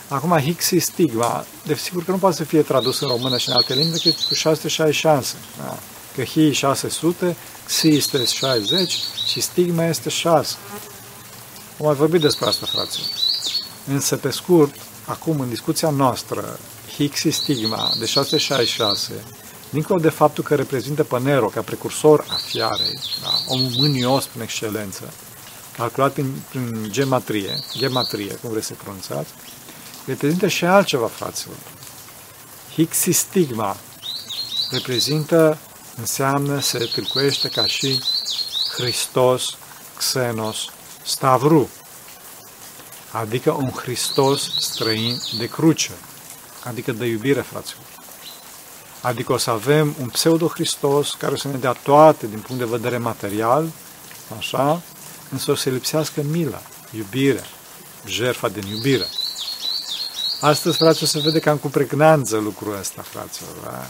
Acum, 0.08 0.38
Hixi 0.38 0.78
stigma, 0.78 1.46
de 1.66 1.74
sigur 1.74 2.04
că 2.04 2.10
nu 2.10 2.16
poate 2.16 2.36
să 2.36 2.44
fie 2.44 2.62
tradus 2.62 3.00
în 3.00 3.08
română 3.08 3.38
și 3.38 3.48
în 3.48 3.54
alte 3.54 3.74
limbi 3.74 3.92
decât 3.92 4.20
cu 4.20 4.34
666. 4.34 5.34
Da? 5.58 5.78
Că 6.14 6.22
Hi 6.22 6.52
600, 6.52 7.36
Xi 7.66 7.88
este 7.88 8.24
60 8.24 8.98
și 9.26 9.40
stigma 9.40 9.84
este 9.84 10.08
6. 10.08 10.56
Am 11.80 11.86
mai 11.86 11.94
vorbit 11.94 12.20
despre 12.20 12.48
asta, 12.48 12.66
fraților. 12.66 13.08
Însă, 13.86 14.16
pe 14.16 14.30
scurt, 14.30 14.74
acum, 15.04 15.40
în 15.40 15.48
discuția 15.48 15.90
noastră, 15.90 16.58
Hixi 16.94 17.30
stigma 17.30 17.92
de 17.98 18.06
666, 18.06 19.12
dincolo 19.70 20.00
de 20.00 20.08
faptul 20.08 20.44
că 20.44 20.54
reprezintă 20.54 21.04
pe 21.04 21.18
Nero 21.18 21.46
ca 21.46 21.60
precursor 21.60 22.24
a 22.28 22.34
fiarei, 22.34 23.00
da? 23.22 23.30
omul 23.46 23.70
mânios 23.76 24.26
prin 24.26 24.42
excelență, 24.42 25.12
calculat 25.76 26.12
prin, 26.12 26.42
prin 26.48 26.86
gematrie, 26.90 27.58
gematrie, 27.76 28.34
cum 28.34 28.50
vreți 28.50 28.66
să 28.66 28.74
pronunțați, 28.82 29.30
reprezintă 30.06 30.48
și 30.48 30.64
altceva, 30.64 31.06
fraților. 31.06 31.56
Hixistigma 32.74 33.76
reprezintă, 34.70 35.58
înseamnă, 35.96 36.60
se 36.60 36.78
tâlcuiește 36.78 37.48
ca 37.48 37.66
și 37.66 38.00
Hristos, 38.76 39.56
Xenos, 39.96 40.56
Stavru, 41.04 41.68
adică 43.10 43.50
un 43.50 43.70
Hristos 43.70 44.50
străin 44.58 45.20
de 45.38 45.46
cruce, 45.46 45.92
adică 46.64 46.92
de 46.92 47.06
iubire, 47.06 47.40
fraților. 47.40 47.87
Adică 49.00 49.32
o 49.32 49.36
să 49.36 49.50
avem 49.50 49.94
un 50.00 50.08
pseudo-Hristos 50.08 51.14
care 51.18 51.36
să 51.36 51.48
ne 51.48 51.56
dea 51.56 51.72
toate 51.72 52.26
din 52.26 52.38
punct 52.38 52.62
de 52.62 52.68
vedere 52.70 52.98
material, 52.98 53.68
așa, 54.38 54.82
însă 55.30 55.50
o 55.50 55.54
să 55.54 55.70
lipsească 55.70 56.22
mila, 56.30 56.62
iubirea, 56.90 57.44
jertfa 58.06 58.48
din 58.48 58.66
iubire. 58.66 59.06
Astăzi, 60.40 60.76
frate, 60.76 61.06
se 61.06 61.20
vede 61.20 61.38
cam 61.38 61.56
cu 61.56 61.68
pregnanță 61.68 62.36
lucrul 62.36 62.76
ăsta, 62.78 63.02
fraților. 63.02 63.56
Da? 63.64 63.86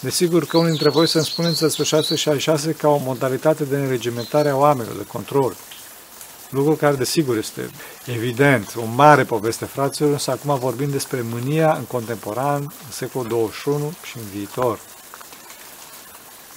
Desigur 0.00 0.44
că 0.44 0.56
unul 0.56 0.68
dintre 0.68 0.88
voi 0.88 1.08
să-mi 1.08 1.24
spuneți 1.24 1.60
despre 1.60 1.84
666 1.84 2.72
ca 2.72 2.88
o 2.88 2.96
modalitate 2.96 3.64
de 3.64 3.76
înregimentare 3.76 4.48
a 4.48 4.56
oamenilor, 4.56 4.96
de 4.96 5.04
control. 5.04 5.56
Lucru 6.54 6.74
care, 6.74 6.96
desigur, 6.96 7.36
este 7.36 7.70
evident, 8.06 8.74
o 8.76 8.84
mare 8.94 9.24
poveste, 9.24 9.64
fraților, 9.64 10.10
însă 10.10 10.30
acum 10.30 10.58
vorbim 10.58 10.90
despre 10.90 11.24
mânia 11.30 11.72
în 11.72 11.84
contemporan, 11.84 12.60
în 12.62 12.90
secolul 12.90 13.28
21 13.28 13.92
și 14.02 14.16
în 14.16 14.24
viitor. 14.34 14.78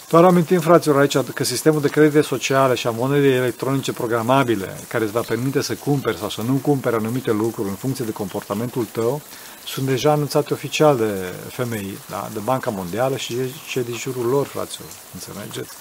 Doar 0.09 0.23
amintim, 0.23 0.59
fraților, 0.59 0.99
aici 0.99 1.17
că 1.17 1.43
sistemul 1.43 1.81
de 1.81 1.87
credite 1.87 2.21
sociale 2.21 2.75
și 2.75 2.87
a 2.87 2.91
monedei 2.91 3.35
electronice 3.35 3.93
programabile, 3.93 4.77
care 4.87 5.03
îți 5.03 5.13
va 5.13 5.21
permite 5.21 5.61
să 5.61 5.75
cumperi 5.75 6.17
sau 6.17 6.29
să 6.29 6.41
nu 6.41 6.53
cumperi 6.53 6.95
anumite 6.95 7.31
lucruri 7.31 7.69
în 7.69 7.75
funcție 7.75 8.05
de 8.05 8.11
comportamentul 8.11 8.85
tău, 8.91 9.21
sunt 9.65 9.85
deja 9.85 10.11
anunțate 10.11 10.53
oficial 10.53 10.97
de 10.97 11.33
femei, 11.49 11.97
da? 12.09 12.29
de 12.33 12.39
Banca 12.39 12.69
Mondială 12.69 13.17
și 13.17 13.35
ce 13.69 13.81
din 13.81 13.95
jurul 13.95 14.25
lor, 14.25 14.45
fraților. 14.45 14.89
Înțelegeți? 15.13 15.75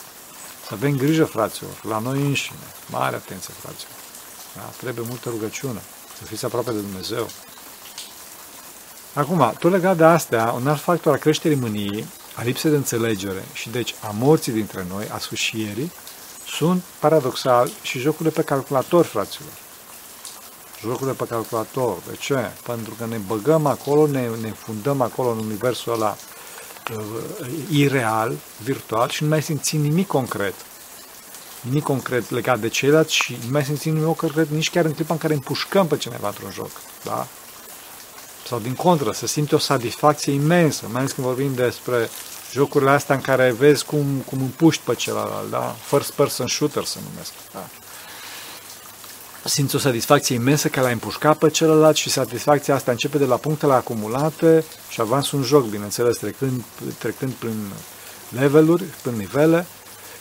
Să 0.67 0.71
avem 0.73 0.97
grijă, 0.97 1.25
fraților, 1.25 1.71
la 1.83 1.99
noi 1.99 2.21
înșine. 2.21 2.59
Mare 2.91 3.17
atenție, 3.17 3.55
fraților. 3.61 4.06
Da? 4.57 4.63
Trebuie 4.81 5.05
multă 5.09 5.29
rugăciune. 5.29 5.83
Să 6.19 6.25
fiți 6.25 6.45
aproape 6.45 6.71
de 6.71 6.79
Dumnezeu. 6.79 7.29
Acum, 9.15 9.55
tot 9.59 9.71
legat 9.71 9.97
de 9.97 10.05
astea, 10.05 10.53
un 10.53 10.69
alt 10.69 10.81
factor 10.81 11.13
al 11.13 11.19
creșterii 11.19 11.57
mâniei, 11.57 12.07
a 12.35 12.43
lipsei 12.43 12.71
de 12.71 12.77
înțelegere 12.77 13.45
și 13.53 13.69
deci 13.69 13.95
a 14.01 14.11
morții 14.19 14.53
dintre 14.53 14.87
noi, 14.89 15.09
a 15.13 15.19
sfârșierii, 15.19 15.93
sunt, 16.49 16.83
paradoxal, 16.99 17.71
și 17.83 17.99
jocurile 17.99 18.31
pe 18.31 18.43
calculator, 18.43 19.05
fraților. 19.05 19.53
Jocurile 20.81 21.13
pe 21.13 21.25
calculator. 21.25 21.97
De 22.09 22.17
ce? 22.17 22.51
Pentru 22.63 22.95
că 22.99 23.07
ne 23.07 23.17
băgăm 23.17 23.67
acolo, 23.67 24.07
ne, 24.07 24.29
ne 24.41 24.51
fundăm 24.51 25.01
acolo 25.01 25.31
în 25.31 25.39
universul 25.39 25.93
ăla 25.93 26.17
uh, 26.97 27.49
ireal, 27.71 28.37
virtual 28.63 29.09
și 29.09 29.23
nu 29.23 29.29
mai 29.29 29.43
simțim 29.43 29.81
nimic 29.81 30.07
concret 30.07 30.55
nimic 31.69 31.83
concret 31.83 32.31
legat 32.31 32.59
de 32.61 32.69
ceilalți 32.69 33.15
și 33.15 33.39
nu 33.45 33.51
mai 33.51 33.65
simțim 33.65 33.95
nimic 33.95 34.17
concret 34.17 34.49
nici 34.49 34.71
chiar 34.71 34.85
în 34.85 34.93
clipa 34.93 35.13
în 35.13 35.19
care 35.19 35.35
împușcăm 35.35 35.87
pe 35.87 35.97
cineva 35.97 36.29
într-un 36.29 36.51
joc. 36.51 36.71
Da? 37.05 37.27
Sau 38.47 38.59
din 38.59 38.75
contră, 38.75 39.13
să 39.13 39.27
simți 39.27 39.55
o 39.55 39.59
satisfacție 39.59 40.33
imensă, 40.33 40.87
mai 40.91 41.01
ales 41.01 41.13
când 41.13 41.27
vorbim 41.27 41.55
despre 41.55 42.09
jocurile 42.53 42.91
astea 42.91 43.15
în 43.15 43.21
care 43.21 43.55
vezi 43.59 43.85
cum, 43.85 44.25
cum 44.27 44.41
împuști 44.41 44.83
pe 44.85 44.95
celălalt, 44.95 45.51
da? 45.51 45.77
First 45.87 46.13
person 46.13 46.47
shooter 46.47 46.85
se 46.85 46.99
numesc. 47.11 47.33
Da? 47.53 47.69
Simți 49.45 49.75
o 49.75 49.79
satisfacție 49.79 50.35
imensă 50.35 50.69
că 50.69 50.81
l-ai 50.81 50.93
împușcat 50.93 51.39
pe 51.39 51.51
celălalt 51.51 51.97
și 51.97 52.11
satisfacția 52.11 52.75
asta 52.75 52.91
începe 52.91 53.19
de 53.19 53.25
la 53.25 53.37
punctele 53.37 53.73
acumulate 53.73 54.65
și 54.89 55.01
avansi 55.01 55.35
un 55.35 55.43
joc, 55.43 55.65
bineînțeles, 55.65 56.17
trecând, 56.17 56.65
trecând 56.99 57.33
prin 57.33 57.73
leveluri, 58.29 58.83
prin 59.03 59.17
nivele 59.17 59.67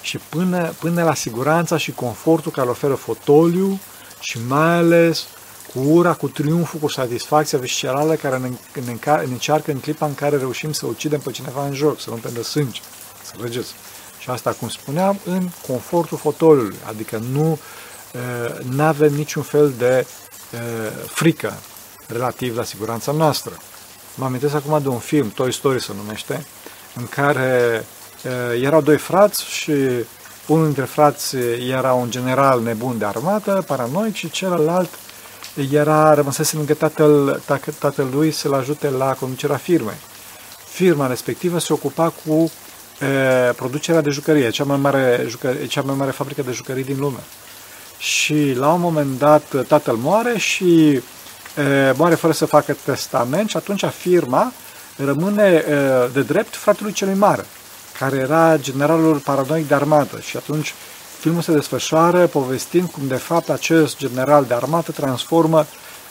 și 0.06 0.18
până, 0.18 0.74
până 0.80 1.04
la 1.04 1.14
siguranța 1.14 1.78
și 1.78 1.92
confortul 1.92 2.52
care 2.52 2.70
oferă 2.70 2.94
fotoliu 2.94 3.80
și 4.20 4.40
mai 4.48 4.76
ales 4.76 5.28
cu 5.74 5.80
ura, 5.80 6.14
cu 6.14 6.28
triumful, 6.28 6.80
cu 6.80 6.88
satisfacția 6.88 7.58
viscerală 7.58 8.14
care 8.14 8.38
ne, 8.38 8.50
ne, 8.86 8.96
ne 9.06 9.32
încearcă 9.32 9.72
în 9.72 9.80
clipa 9.80 10.06
în 10.06 10.16
care 10.16 10.38
reușim 10.38 10.72
să 10.72 10.86
ucidem 10.86 11.20
pe 11.20 11.32
cineva 11.32 11.66
în 11.66 11.74
joc, 11.74 12.00
să 12.00 12.06
rumpem 12.10 12.32
de 12.34 12.42
sânge. 12.42 12.82
Să 13.24 13.34
vedeți. 13.38 13.74
Și 14.20 14.30
asta, 14.30 14.52
cum 14.52 14.70
spuneam, 14.70 15.20
în 15.26 15.50
confortul 15.68 16.18
fotoliului, 16.18 16.78
adică 16.88 17.22
nu 17.32 17.60
nu 18.70 18.84
avem 18.84 19.14
niciun 19.14 19.44
fel 19.44 19.74
de 19.78 20.06
e, 20.54 20.58
frică 21.08 21.54
relativ 22.08 22.58
la 22.58 22.64
siguranța 22.64 23.12
noastră. 23.12 23.58
Mă 24.16 24.26
amintesc 24.26 24.54
acum 24.54 24.82
de 24.82 24.88
un 24.88 25.00
film, 25.00 25.30
Toy 25.30 25.54
Story 25.54 25.82
se 25.82 25.92
numește, 25.96 26.46
în 26.96 27.08
care 27.08 27.66
Eh, 27.76 27.82
erau 28.62 28.82
doi 28.82 28.98
frați 28.98 29.46
și 29.46 29.74
unul 30.48 30.66
dintre 30.66 30.84
frați 30.84 31.36
era 31.70 31.94
un 31.94 32.10
general 32.10 32.62
nebun 32.62 32.98
de 32.98 33.06
armată, 33.06 33.64
paranoic, 33.68 34.16
și 34.16 34.30
celălalt 34.30 34.90
era, 35.72 36.14
rămăsese 36.14 36.56
lângă 36.56 36.74
tatăl, 36.74 37.42
tatălui 37.80 38.32
să-l 38.32 38.54
ajute 38.54 38.90
la 38.90 39.14
conducerea 39.14 39.56
firmei. 39.56 39.96
Firma 40.68 41.08
respectivă 41.08 41.60
se 41.60 41.74
ocupa 41.74 42.14
cu 42.26 42.52
e, 43.00 43.06
eh, 43.06 43.50
producerea 43.56 44.02
de 44.02 44.10
jucărie, 44.10 44.50
cea 44.50 44.64
mai, 44.64 44.78
mare, 44.78 45.26
jucărie, 45.28 45.66
cea 45.66 45.82
mai 45.82 45.96
mare 45.96 46.12
fabrică 46.12 46.42
de 46.42 46.52
jucării 46.52 46.84
din 46.84 47.00
lume. 47.00 47.20
Și 47.98 48.54
la 48.58 48.74
un 48.74 48.82
moment 48.82 49.18
dat 49.18 49.66
tatăl 49.68 49.96
moare 49.96 50.38
și 50.38 50.90
e, 50.92 51.02
eh, 51.56 51.92
moare 51.98 52.16
fără 52.16 52.34
să 52.34 52.46
facă 52.46 52.78
testament 52.86 53.50
și 53.50 53.58
atunci 53.58 53.86
firma 53.86 54.52
rămâne 54.96 55.44
e, 55.44 55.64
de 56.14 56.22
drept 56.22 56.56
fratelui 56.56 56.92
celui 56.92 57.16
mare 57.16 57.46
care 58.00 58.16
era 58.16 58.58
generalul 58.58 59.18
paranoic 59.18 59.68
de 59.68 59.74
armată 59.74 60.20
și 60.20 60.38
atunci 60.38 60.74
filmul 61.20 61.42
se 61.42 61.52
desfășoară 61.52 62.28
povestind 62.28 62.90
cum 62.90 63.08
de 63.08 63.16
fapt 63.16 63.50
acest 63.50 63.98
general 63.98 64.46
de 64.46 64.54
armată 64.54 64.92
transformă 64.92 65.66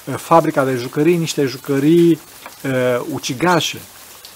uh, 0.05 0.15
fabrica 0.17 0.65
de 0.65 0.75
jucării 0.75 1.15
în 1.15 1.21
niște 1.21 1.45
jucării 1.45 2.11
uh, 2.65 2.71
ucigașe, 3.13 3.79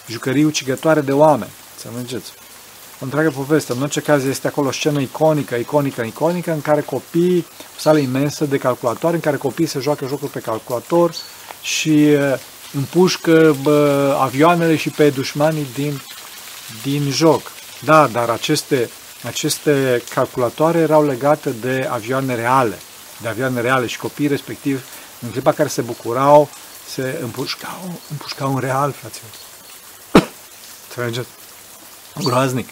jucării 0.07 0.45
ucigătoare 0.45 1.01
de 1.01 1.13
oameni. 1.13 1.51
Să 1.77 1.89
mergeți. 1.95 2.33
O 3.01 3.05
întreagă 3.05 3.31
poveste. 3.31 3.73
În 3.73 3.83
orice 3.83 4.01
caz 4.01 4.25
este 4.25 4.47
acolo 4.47 4.69
o 4.69 4.73
scenă 4.73 5.01
iconică, 5.01 5.55
iconică, 5.55 6.03
iconică, 6.03 6.53
în 6.53 6.61
care 6.61 6.81
copii, 6.81 7.47
o 7.77 7.81
sală 7.81 7.99
imensă 7.99 8.45
de 8.45 8.59
calculator, 8.59 9.15
în 9.15 9.21
care 9.21 9.37
copiii 9.37 9.69
se 9.69 9.81
joacă 9.81 10.07
jocuri 10.07 10.31
pe 10.31 10.39
calculator 10.39 11.15
și 11.63 11.89
uh, 11.89 12.35
împușcă 12.73 13.57
bă, 13.63 14.17
avioanele 14.21 14.77
și 14.77 14.91
pe 14.91 15.11
dușmanii 15.11 15.67
din 15.75 16.01
din 16.83 17.11
joc. 17.11 17.51
Da, 17.81 18.07
dar 18.07 18.29
aceste, 18.29 18.91
aceste 19.23 20.03
calculatoare 20.15 20.79
erau 20.79 21.07
legate 21.07 21.51
de 21.51 21.89
avioane 21.91 22.35
reale, 22.35 22.79
de 23.21 23.29
avioane 23.29 23.61
reale 23.61 23.87
și 23.87 23.99
copiii 23.99 24.29
respectiv, 24.29 24.85
în 25.21 25.31
clipa 25.31 25.53
care 25.53 25.69
se 25.69 25.83
bucurau, 25.83 26.49
se 26.89 27.19
împușcau, 27.23 28.01
împușcau 28.11 28.55
în 28.55 28.61
real, 28.61 28.93
fraților. 28.93 29.31
Înțelegeți? 30.89 31.29
Groaznic. 32.23 32.69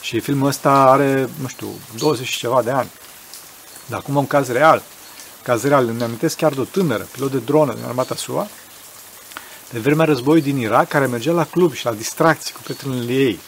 Și 0.00 0.20
filmul 0.20 0.48
ăsta 0.48 0.70
are, 0.70 1.28
nu 1.40 1.48
știu, 1.48 1.68
20 1.96 2.26
și 2.26 2.38
ceva 2.38 2.62
de 2.62 2.70
ani. 2.70 2.90
Dar 3.86 3.98
acum 3.98 4.16
un 4.16 4.26
caz 4.26 4.48
real. 4.48 4.82
Caz 5.42 5.62
real. 5.62 5.88
Îmi 5.88 6.02
amintesc 6.02 6.36
chiar 6.36 6.52
de 6.52 6.60
o 6.60 6.64
tânără, 6.64 7.08
pilot 7.12 7.30
de 7.30 7.38
dronă 7.38 7.74
din 7.74 7.84
armata 7.84 8.14
SUA, 8.14 8.48
de 9.72 9.78
vremea 9.78 10.04
războiului 10.04 10.52
din 10.52 10.60
Irak, 10.60 10.88
care 10.88 11.06
mergea 11.06 11.32
la 11.32 11.44
club 11.44 11.72
și 11.72 11.84
la 11.84 11.92
distracții 11.92 12.54
cu 12.54 12.60
prietenele 12.62 13.12
ei. 13.12 13.38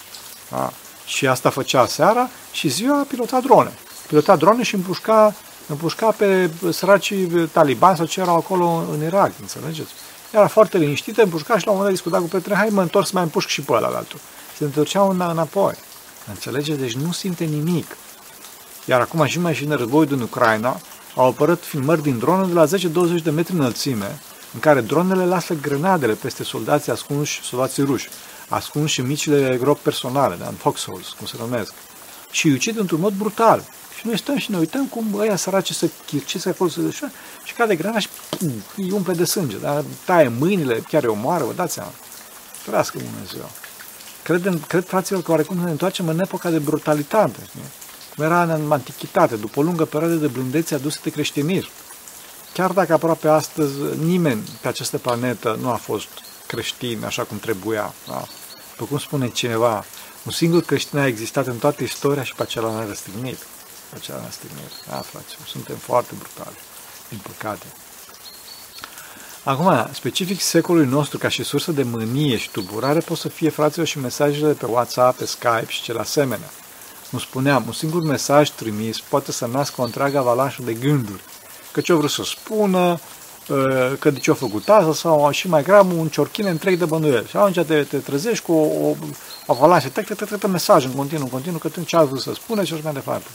Da? 0.50 0.72
Și 1.06 1.26
asta 1.26 1.50
făcea 1.50 1.86
seara 1.86 2.28
și 2.52 2.68
ziua 2.68 3.04
pilota 3.08 3.40
drone. 3.40 3.72
Pilota 4.06 4.36
drone 4.36 4.62
și 4.62 4.74
împușca, 4.74 5.34
împușca 5.66 6.10
pe 6.10 6.50
săracii 6.70 7.26
talibani 7.52 7.96
sau 7.96 8.06
ce 8.06 8.20
erau 8.20 8.36
acolo 8.36 8.84
în 8.92 9.04
Irak, 9.04 9.32
înțelegeți? 9.40 9.90
Era 10.30 10.46
foarte 10.46 10.78
liniștită, 10.78 11.22
împușca 11.22 11.58
și 11.58 11.66
la 11.66 11.72
un 11.72 11.76
moment 11.76 11.96
dat 11.96 12.04
discuta 12.04 12.22
cu 12.22 12.28
prietenele, 12.28 12.60
hai 12.60 12.68
mă 12.74 12.82
întorc 12.82 13.06
să 13.06 13.12
mai 13.14 13.22
împușc 13.22 13.48
și 13.48 13.60
pe 13.60 13.72
ăla 13.72 13.86
altul. 13.86 14.18
Se 14.56 14.64
întorceau 14.64 15.08
înapoi. 15.08 15.74
Înțelegeți? 16.28 16.80
Deci 16.80 16.94
nu 16.94 17.12
simte 17.12 17.44
nimic. 17.44 17.96
Iar 18.84 19.00
acum 19.00 19.24
și 19.24 19.38
mai 19.38 19.54
și 19.54 19.64
în 19.64 19.76
războiul 19.76 20.06
din 20.06 20.20
Ucraina, 20.20 20.80
au 21.14 21.26
apărut 21.26 21.62
filmări 21.64 22.02
din 22.02 22.18
drone 22.18 22.46
de 22.46 22.52
la 22.52 22.66
10-20 22.66 23.22
de 23.22 23.30
metri 23.30 23.54
înălțime, 23.54 24.20
în 24.54 24.61
care 24.61 24.80
dronele 24.80 25.25
lasă 25.25 25.54
grenadele 25.54 26.12
peste 26.12 26.45
soldații 26.45 26.92
ascunși, 26.92 27.42
soldații 27.42 27.83
ruși, 27.85 28.09
ascunși 28.49 29.00
în 29.00 29.07
micile 29.07 29.57
gropi 29.61 29.83
personale, 29.83 30.37
da, 30.37 30.47
în 30.47 30.54
foxholes, 30.54 31.09
cum 31.09 31.26
se 31.26 31.37
numesc, 31.38 31.73
și 32.30 32.47
îi 32.47 32.52
ucid 32.52 32.78
într-un 32.78 33.00
mod 33.00 33.12
brutal. 33.12 33.64
Și 33.99 34.07
noi 34.07 34.19
stăm 34.19 34.38
și 34.38 34.50
ne 34.50 34.59
uităm 34.59 34.87
cum 34.87 35.14
ăia 35.19 35.37
săraci 35.37 35.73
să 35.73 35.88
chircise 36.07 36.49
acolo 36.49 36.71
să 36.71 36.80
deșa, 36.80 37.11
și 37.45 37.54
cade 37.54 37.76
granaș 37.76 38.02
și 38.02 38.09
pum, 38.28 38.52
îi 38.76 38.90
umple 38.90 39.12
de 39.12 39.25
sânge, 39.25 39.57
da? 39.57 39.85
taie 40.04 40.28
mâinile, 40.28 40.83
chiar 40.88 41.04
e 41.04 41.07
omoară, 41.07 41.45
vă 41.45 41.52
dați 41.52 41.73
seama. 41.73 41.92
Ferească 42.52 42.99
Dumnezeu. 42.99 43.50
Cred, 44.23 44.59
cred 44.66 44.87
fraților, 44.87 45.23
că 45.23 45.30
oarecum 45.30 45.57
ne 45.57 45.71
întoarcem 45.71 46.09
în 46.09 46.21
epoca 46.21 46.50
de 46.50 46.59
brutalitate, 46.59 47.38
știi? 47.49 47.61
cum 48.14 48.25
era 48.25 48.42
în 48.42 48.73
antichitate, 48.73 49.37
după 49.37 49.61
o 49.61 49.62
lungă 49.62 49.85
perioadă 49.85 50.14
de 50.14 50.26
blândețe 50.26 50.75
adusă 50.75 51.00
de 51.02 51.11
creștinism. 51.11 51.69
Chiar 52.52 52.73
dacă 52.73 52.92
aproape 52.92 53.28
astăzi 53.28 53.75
nimeni 53.99 54.42
pe 54.61 54.69
această 54.69 54.99
planetă 54.99 55.59
nu 55.61 55.71
a 55.71 55.76
fost 55.76 56.09
creștin 56.47 57.04
așa 57.04 57.23
cum 57.23 57.38
trebuia, 57.38 57.95
da? 58.07 58.25
după 58.71 58.85
cum 58.85 58.99
spune 58.99 59.28
cineva, 59.28 59.85
un 60.25 60.33
singur 60.33 60.62
creștin 60.62 60.99
a 60.99 61.07
existat 61.07 61.47
în 61.47 61.59
toată 61.59 61.83
istoria 61.83 62.23
și 62.23 62.35
pe 62.35 62.42
acela 62.42 62.75
ne-a 62.75 62.87
răstignit. 62.87 63.38
Pe 63.90 63.97
acela 63.97 64.16
ne-a 64.16 64.26
răstignit. 64.26 64.71
Da, 64.88 64.97
frate, 64.97 65.26
suntem 65.47 65.76
foarte 65.76 66.14
brutali, 66.19 66.57
din 67.09 67.19
păcate. 67.23 67.66
Acum, 69.45 69.88
specific 69.92 70.40
secolului 70.40 70.88
nostru, 70.88 71.19
ca 71.19 71.28
și 71.28 71.42
sursă 71.42 71.73
de 71.73 71.83
mânie 71.83 72.37
și 72.37 72.50
tulburare, 72.50 73.00
pot 73.00 73.19
să 73.19 73.28
fie, 73.28 73.50
fraților, 73.50 73.87
și 73.87 73.99
mesajele 73.99 74.52
pe 74.52 74.66
WhatsApp, 74.66 75.19
pe 75.19 75.26
Skype 75.26 75.66
și 75.69 75.83
cele 75.83 76.00
asemenea. 76.00 76.50
cum 77.11 77.19
spuneam, 77.19 77.64
un 77.66 77.73
singur 77.73 78.02
mesaj 78.02 78.50
trimis 78.50 79.00
poate 79.00 79.33
să 79.33 79.47
nască 79.47 79.80
o 79.80 79.85
întreagă 79.85 80.19
avalanșă 80.19 80.62
de 80.62 80.75
gânduri. 80.75 81.23
Că 81.72 81.80
ce-o 81.80 81.96
vrut 81.96 82.10
să 82.10 82.22
spună, 82.22 83.00
ă, 83.50 83.90
că 83.98 84.10
de 84.10 84.18
ce-a 84.18 84.34
făcut 84.34 84.68
asta, 84.68 84.92
sau 84.94 85.30
și 85.30 85.48
mai 85.48 85.62
grav, 85.62 85.98
un 85.98 86.08
ciorchin 86.08 86.46
întreg 86.46 86.78
de 86.78 86.84
bănuieli. 86.84 87.26
Și 87.26 87.36
atunci 87.36 87.66
te, 87.66 87.82
te 87.82 87.98
trezești 87.98 88.44
cu 88.44 88.52
o, 88.52 88.88
o 88.88 88.94
avalanșă, 89.46 89.88
te, 89.88 90.02
te, 90.02 90.14
te, 90.14 90.36
te, 90.36 90.46
mesaj 90.46 90.84
în 90.84 90.92
continuu, 90.92 91.24
în 91.24 91.30
continuu, 91.30 91.58
că 91.58 91.68
ce 91.86 91.96
a 91.96 92.02
vrut 92.02 92.20
să 92.20 92.32
spune 92.34 92.64
și 92.64 92.72
așa 92.72 92.82
mai 92.84 92.92
departe. 92.92 93.28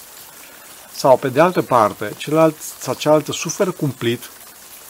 Sau, 0.95 1.17
pe 1.17 1.27
de 1.27 1.39
altă 1.39 1.61
parte, 1.61 2.13
celălalt 2.17 2.55
sau 2.79 2.93
cealaltă 2.93 3.31
suferă 3.31 3.71
cumplit 3.71 4.29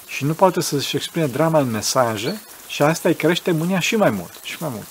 și 0.08 0.24
nu 0.24 0.34
poate 0.34 0.62
să-și 0.62 0.96
exprime 0.96 1.26
drama 1.26 1.60
în 1.60 1.72
mesaje 1.72 2.42
și 2.68 2.82
asta 2.82 3.10
îi 3.10 3.16
crește 3.16 3.52
mânia 3.52 3.80
și 3.80 3.96
mai 3.96 4.10
mult, 4.10 4.34
și 4.44 4.56
mai 4.60 4.70
mult. 4.74 4.88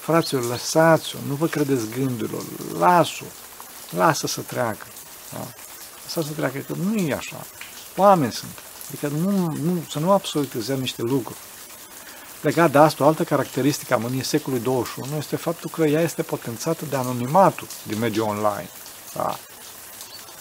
Fraților, 0.00 0.44
lăsați-o, 0.44 1.18
nu 1.28 1.34
vă 1.34 1.46
credeți 1.46 1.88
gândurilor, 1.88 2.42
las-o, 2.78 3.24
lasă 3.90 4.26
să 4.26 4.40
treacă. 4.40 4.86
Da? 5.32 5.38
Lasă 6.04 6.28
să 6.28 6.32
treacă, 6.36 6.58
că 6.58 6.74
nu 6.82 6.94
e 6.96 7.14
așa. 7.14 7.46
Oameni 8.00 8.32
sunt. 8.32 8.50
Adică 8.88 9.08
nu, 9.08 9.30
nu, 9.62 9.84
să 9.90 9.98
nu 9.98 10.10
absolutizăm 10.10 10.78
niște 10.78 11.02
lucruri. 11.02 11.38
Legat 12.40 12.70
de 12.70 12.78
asta, 12.78 13.04
o 13.04 13.06
altă 13.06 13.24
caracteristică 13.24 13.94
a 13.94 13.96
mâniei 13.96 14.24
secolului 14.24 14.64
21 14.64 15.16
este 15.16 15.36
faptul 15.36 15.70
că 15.70 15.84
ea 15.84 16.00
este 16.00 16.22
potențată 16.22 16.84
de 16.90 16.96
anonimatul 16.96 17.66
din 17.82 17.98
mediul 17.98 18.26
online. 18.26 18.68
Da? 19.14 19.38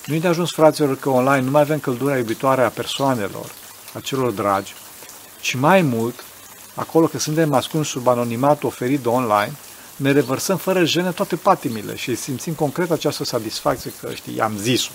Nu 0.05 0.13
e 0.13 0.19
de 0.19 0.27
ajuns, 0.27 0.51
fraților, 0.51 0.97
că 0.97 1.09
online 1.09 1.45
nu 1.45 1.51
mai 1.51 1.61
avem 1.61 1.79
căldura 1.79 2.17
iubitoare 2.17 2.63
a 2.63 2.69
persoanelor, 2.69 3.51
a 3.93 3.99
celor 3.99 4.31
dragi, 4.31 4.73
ci 5.41 5.53
mai 5.53 5.81
mult, 5.81 6.23
acolo 6.75 7.07
că 7.07 7.19
suntem 7.19 7.53
ascunși 7.53 7.91
sub 7.91 8.07
anonimat 8.07 8.63
oferit 8.63 8.99
de 8.99 9.07
online, 9.07 9.53
ne 9.95 10.11
revărsăm 10.11 10.57
fără 10.57 10.83
jenă 10.83 11.11
toate 11.11 11.35
patimile 11.35 11.95
și 11.95 12.15
simțim 12.15 12.53
concret 12.53 12.91
această 12.91 13.23
satisfacție 13.23 13.93
că, 14.01 14.13
știi, 14.13 14.35
i-am 14.35 14.57
zis-o. 14.57 14.91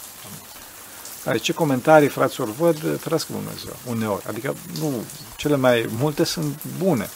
Care, 1.24 1.38
ce 1.38 1.52
comentarii, 1.52 2.08
fraților, 2.08 2.48
văd, 2.50 3.00
ferească 3.00 3.32
Dumnezeu, 3.32 3.76
uneori. 3.86 4.24
Adică, 4.28 4.54
nu, 4.80 4.92
cele 5.36 5.56
mai 5.56 5.88
multe 5.98 6.24
sunt 6.24 6.60
bune. 6.78 7.10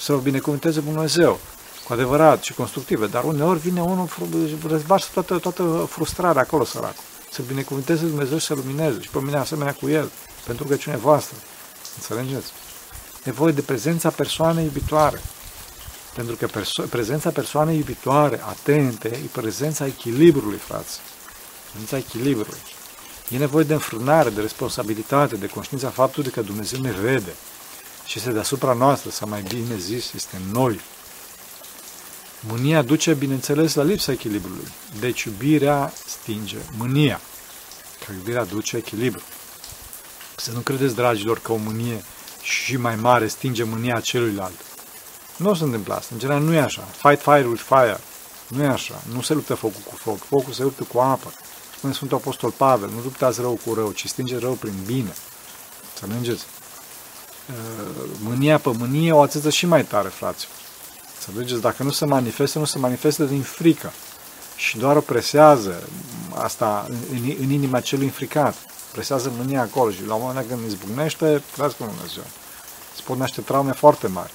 Să 0.00 0.12
vă 0.12 0.18
binecuvânteze 0.18 0.80
Dumnezeu, 0.80 1.38
cu 1.86 1.92
adevărat 1.92 2.42
și 2.42 2.52
constructive, 2.54 3.06
dar 3.06 3.24
uneori 3.24 3.58
vine 3.58 3.82
unul, 3.82 4.08
răzvarsă 4.66 5.08
toată, 5.12 5.38
toată 5.38 5.86
frustrarea 5.90 6.42
acolo, 6.42 6.64
săracul 6.64 7.04
să 7.34 7.42
binecuvânteze 7.42 8.06
Dumnezeu 8.06 8.38
și 8.38 8.46
să 8.46 8.54
lumineze 8.54 9.00
și 9.00 9.08
pe 9.08 9.18
mine 9.22 9.36
asemenea 9.36 9.72
cu 9.72 9.88
El, 9.88 10.10
pentru 10.46 10.64
că 10.64 10.76
cine 10.76 10.96
voastră. 10.96 11.36
Înțelegeți? 11.96 12.52
Nevoie 13.24 13.52
de 13.52 13.60
prezența 13.60 14.10
persoanei 14.10 14.64
iubitoare. 14.64 15.20
Pentru 16.14 16.36
că 16.36 16.46
perso- 16.46 16.88
prezența 16.90 17.30
persoanei 17.30 17.76
iubitoare, 17.76 18.40
atente, 18.48 19.08
e 19.08 19.28
prezența 19.32 19.86
echilibrului, 19.86 20.58
frați. 20.58 21.00
Prezența 21.70 21.96
echilibrului. 21.96 22.58
E 23.28 23.38
nevoie 23.38 23.64
de 23.64 23.72
înfrânare, 23.72 24.30
de 24.30 24.40
responsabilitate, 24.40 25.36
de 25.36 25.46
conștiința 25.46 25.90
faptului 25.90 26.30
că 26.30 26.40
Dumnezeu 26.40 26.80
ne 26.80 26.90
vede 26.90 27.34
și 28.06 28.18
este 28.18 28.30
deasupra 28.30 28.72
noastră, 28.72 29.10
sau 29.10 29.28
mai 29.28 29.42
bine 29.42 29.76
zis, 29.76 30.12
este 30.12 30.36
în 30.36 30.50
noi. 30.52 30.80
Mânia 32.40 32.82
duce, 32.82 33.14
bineînțeles, 33.14 33.74
la 33.74 33.82
lipsa 33.82 34.12
echilibrului. 34.12 34.68
Deci 35.00 35.22
iubirea 35.22 35.92
stinge 36.06 36.56
mânia. 36.76 37.20
Că 38.06 38.12
iubirea 38.12 38.44
duce 38.44 38.76
echilibru. 38.76 39.22
Să 40.36 40.50
nu 40.52 40.60
credeți, 40.60 40.94
dragilor, 40.94 41.38
că 41.38 41.52
o 41.52 41.56
mânie 41.56 42.04
și 42.42 42.76
mai 42.76 42.96
mare 42.96 43.26
stinge 43.26 43.62
mânia 43.62 44.00
celuilalt. 44.00 44.60
Nu 45.36 45.54
se 45.54 45.64
întâmplă 45.64 45.94
asta. 45.94 46.08
În 46.12 46.18
general 46.18 46.42
nu 46.42 46.54
e 46.54 46.60
așa. 46.60 46.82
Fight 46.82 47.20
fire 47.20 47.46
with 47.46 47.62
fire. 47.66 48.00
Nu 48.48 48.62
e 48.62 48.66
așa. 48.66 49.02
Nu 49.12 49.22
se 49.22 49.34
luptă 49.34 49.54
focul 49.54 49.80
cu 49.88 49.96
foc. 49.96 50.18
Focul 50.18 50.52
se 50.52 50.62
luptă 50.62 50.82
cu 50.82 50.98
apă. 50.98 51.32
Spune 51.76 51.92
Sfântul 51.92 52.16
Apostol 52.16 52.50
Pavel, 52.50 52.88
nu 52.88 53.00
luptați 53.02 53.40
rău 53.40 53.58
cu 53.66 53.74
rău, 53.74 53.90
ci 53.90 54.06
stinge 54.06 54.38
rău 54.38 54.52
prin 54.52 54.74
bine. 54.86 55.14
Să 55.98 56.04
înțelegeți? 56.04 56.44
Mânia 58.22 58.58
pe 58.58 58.70
mânie 58.78 59.12
o 59.12 59.22
atâță 59.22 59.50
și 59.50 59.66
mai 59.66 59.84
tare, 59.84 60.08
fraților. 60.08 60.54
Să 61.18 61.28
vedeți, 61.34 61.60
dacă 61.60 61.82
nu 61.82 61.90
se 61.90 62.04
manifestă, 62.04 62.58
nu 62.58 62.64
se 62.64 62.78
manifestă 62.78 63.24
din 63.24 63.42
frică. 63.42 63.92
Și 64.56 64.78
doar 64.78 64.96
o 64.96 65.00
presează 65.00 65.88
asta 66.34 66.86
în, 67.10 67.34
în 67.40 67.50
inima 67.50 67.80
celui 67.80 68.04
înfricat. 68.04 68.54
Presează 68.92 69.32
mânia 69.36 69.60
acolo 69.60 69.90
și 69.90 70.06
la 70.06 70.14
un 70.14 70.20
moment 70.20 70.38
dat 70.38 70.56
când 70.56 70.66
izbucnește, 70.66 71.42
trească 71.52 71.84
Dumnezeu. 71.84 72.24
Se 72.96 73.02
pot 73.04 73.18
naște 73.18 73.40
traume 73.40 73.72
foarte 73.72 74.06
mari. 74.06 74.32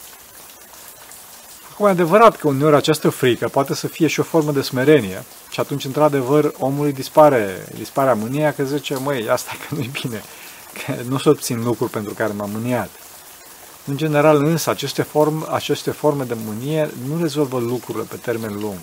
Acum 1.79 1.91
e 1.91 1.93
adevărat 1.93 2.35
că 2.35 2.47
uneori 2.47 2.75
această 2.75 3.09
frică 3.09 3.47
poate 3.47 3.75
să 3.75 3.87
fie 3.87 4.07
și 4.07 4.19
o 4.19 4.23
formă 4.23 4.51
de 4.51 4.61
smerenie 4.61 5.23
și 5.49 5.59
atunci, 5.59 5.85
într-adevăr, 5.85 6.53
omului 6.57 6.91
dispare, 6.91 7.67
dispare 7.77 8.13
mânia 8.13 8.53
că 8.53 8.63
zice, 8.63 8.95
măi, 8.95 9.29
asta 9.29 9.51
că 9.51 9.75
nu-i 9.75 9.89
bine, 10.01 10.21
că 10.73 10.93
nu 11.07 11.17
să 11.17 11.29
obțin 11.29 11.63
lucruri 11.63 11.91
pentru 11.91 12.13
care 12.13 12.33
m-am 12.33 12.49
mâniat. 12.49 12.89
În 13.85 13.97
general, 13.97 14.43
însă, 14.43 14.69
aceste, 14.69 15.01
form, 15.01 15.47
aceste 15.51 15.91
forme 15.91 16.23
de 16.23 16.35
mânie 16.45 16.89
nu 17.07 17.21
rezolvă 17.21 17.59
lucrurile 17.59 18.03
pe 18.09 18.15
termen 18.15 18.57
lung. 18.59 18.79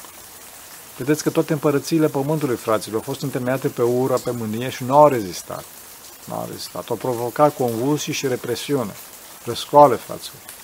Vedeți 0.97 1.23
că 1.23 1.31
toate 1.31 1.53
împărățiile 1.53 2.09
pământului, 2.09 2.57
fraților, 2.57 2.97
au 2.97 3.03
fost 3.03 3.23
întemeiate 3.23 3.69
pe 3.69 3.83
ură, 3.83 4.15
pe 4.25 4.31
mânie 4.31 4.71
și 4.71 4.85
nu 4.85 4.97
au 4.97 5.09
rezistat. 5.09 5.65
Nu 6.25 6.35
au 6.35 6.47
rezistat. 6.51 6.89
Au 6.89 6.97
provocat 6.97 7.57
convulsii 7.57 8.13
și 8.13 8.27
represiune. 8.27 8.95
Răscoale, 9.45 9.95
fraților. 9.95 10.56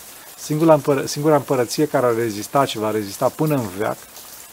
Singura, 0.42 0.80
împăr- 0.80 1.04
singura 1.04 1.36
împărăție 1.36 1.86
care 1.86 2.06
a 2.06 2.10
rezistat 2.10 2.68
și 2.68 2.78
va 2.78 2.90
rezista 2.90 3.28
până 3.28 3.54
în 3.54 3.68
veac 3.78 3.96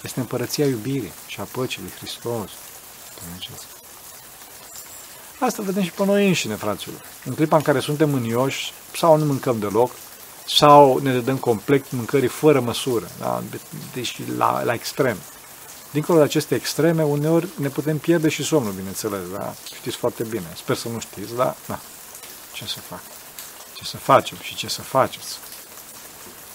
este 0.02 0.19
împărăția 0.19 0.65
iubirii 0.65 1.12
și 1.28 1.39
a 1.39 1.43
păcii 1.43 1.82
lui 1.82 1.91
Hristos. 1.97 2.49
Asta 5.39 5.62
vedem 5.62 5.84
și 5.84 5.91
pe 5.91 6.06
noi 6.06 6.28
înșine, 6.28 6.56
fraților. 6.56 7.02
În 7.25 7.34
clipa 7.34 7.56
în 7.56 7.62
care 7.62 7.80
suntem 7.80 8.10
mânioși, 8.10 8.73
sau 8.97 9.17
nu 9.17 9.25
mâncăm 9.25 9.60
deloc, 9.60 9.91
sau 10.47 10.97
ne 10.97 11.19
dăm 11.19 11.38
complet 11.38 11.91
mâncării 11.91 12.28
fără 12.28 12.60
măsură, 12.60 13.08
da? 13.19 13.43
deci 13.93 14.19
la, 14.38 14.63
la 14.63 14.73
extrem. 14.73 15.17
Dincolo 15.91 16.17
de 16.17 16.23
aceste 16.23 16.56
extreme, 16.56 17.04
uneori 17.04 17.47
ne 17.56 17.67
putem 17.67 17.97
pierde 17.97 18.30
și 18.30 18.43
somnul, 18.43 18.71
bineînțeles, 18.71 19.21
da? 19.34 19.54
Știți 19.75 19.95
foarte 19.95 20.23
bine. 20.23 20.47
Sper 20.56 20.75
să 20.75 20.88
nu 20.88 20.99
știți, 20.99 21.36
da? 21.36 21.56
Da. 21.67 21.80
Ce 22.54 22.65
să 22.65 22.80
fac? 22.80 23.02
Ce 23.73 23.84
să 23.84 23.97
facem 23.97 24.38
și 24.41 24.56
ce 24.56 24.69
să 24.69 24.82
faceți? 24.82 25.38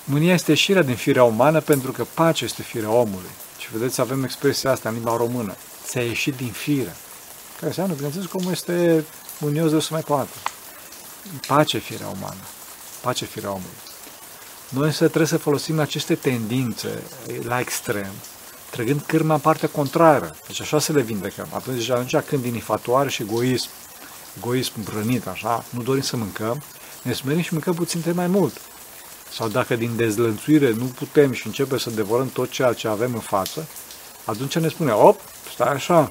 Mânia 0.05 0.35
este 0.35 0.51
ieșirea 0.51 0.83
din 0.83 0.97
firea 0.97 1.25
umană 1.25 1.61
pentru 1.61 1.93
că 1.93 2.05
pacea 2.15 2.45
este 2.45 2.63
firea 2.63 2.91
omului. 2.91 3.31
Și 3.59 3.69
vedeți, 3.73 4.01
avem 4.01 4.25
expresia 4.25 4.71
asta 4.71 4.89
în 4.89 4.95
limba 4.95 5.17
română. 5.17 5.55
Ți-a 5.85 6.03
ieșit 6.03 6.37
din 6.37 6.53
fire. 6.53 6.97
Care 7.55 7.67
înseamnă, 7.67 7.95
bineînțeles, 7.95 8.27
cum 8.27 8.51
este 8.51 9.05
mânios 9.39 9.71
de 9.71 9.81
să 9.81 9.89
mai 9.91 10.01
poată 10.01 10.31
pace 11.47 11.79
firea 11.79 12.07
umană, 12.07 12.43
pace 13.01 13.25
firea 13.25 13.49
omului. 13.49 13.83
Noi 14.69 14.93
să 14.93 15.05
trebuie 15.05 15.27
să 15.27 15.39
folosim 15.39 15.81
aceste 15.81 16.15
tendințe 16.15 17.03
la 17.43 17.61
extrem, 17.61 18.13
trăgând 18.71 19.03
cârma 19.07 19.35
în 19.35 19.41
partea 19.41 19.69
contrară. 19.69 20.37
Deci 20.47 20.61
așa 20.61 20.79
să 20.79 20.93
le 20.93 21.01
vindecăm. 21.01 21.47
Atunci, 21.51 21.89
atunci 21.89 22.17
când 22.17 22.43
din 22.43 22.55
infatuare 22.55 23.09
și 23.09 23.23
egoism, 23.23 23.69
egoism 24.37 24.83
brănit, 24.83 25.27
așa, 25.27 25.65
nu 25.71 25.83
dorim 25.83 26.03
să 26.03 26.17
mâncăm, 26.17 26.63
ne 27.03 27.13
smerim 27.13 27.43
și 27.43 27.53
mâncăm 27.53 27.75
puțin 27.75 28.03
mai 28.15 28.27
mult. 28.27 28.61
Sau 29.35 29.49
dacă 29.49 29.77
din 29.77 29.97
dezlănțuire 29.97 30.71
nu 30.71 30.85
putem 30.85 31.33
și 31.33 31.47
începem 31.47 31.79
să 31.79 31.91
devorăm 31.91 32.29
tot 32.29 32.51
ceea 32.51 32.73
ce 32.73 32.89
avem 32.89 33.15
în 33.15 33.21
față, 33.21 33.67
atunci 34.25 34.59
ne 34.59 34.69
spune, 34.69 34.93
op, 34.93 35.21
stai 35.53 35.73
așa, 35.73 36.11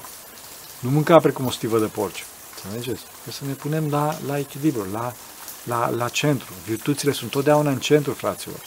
nu 0.78 0.90
mânca 0.90 1.18
precum 1.18 1.46
o 1.46 1.50
stivă 1.50 1.78
de 1.78 1.86
porci. 1.86 2.24
Înțelegeți? 2.54 3.02
Trebuie 3.02 3.34
să 3.34 3.44
ne 3.44 3.52
punem 3.52 3.90
la, 3.90 4.18
la 4.26 4.38
echilibru, 4.38 4.86
la, 4.92 5.12
la, 5.64 5.88
la 5.88 6.08
centru. 6.08 6.52
Virtuțile 6.66 7.12
sunt 7.12 7.30
totdeauna 7.30 7.70
în 7.70 7.78
centru, 7.78 8.12
fraților. 8.12 8.60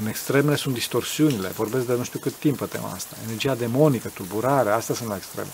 În 0.00 0.06
extremele 0.06 0.56
sunt 0.56 0.74
distorsiunile. 0.74 1.48
Vorbesc 1.48 1.86
de 1.86 1.94
nu 1.94 2.04
știu 2.04 2.18
cât 2.18 2.34
timp 2.34 2.58
pe 2.58 2.64
tema 2.64 2.92
asta. 2.94 3.16
Energia 3.24 3.54
demonică, 3.54 4.08
tulburarea, 4.08 4.74
astea 4.74 4.94
sunt 4.94 5.08
la 5.08 5.16
extreme. 5.16 5.50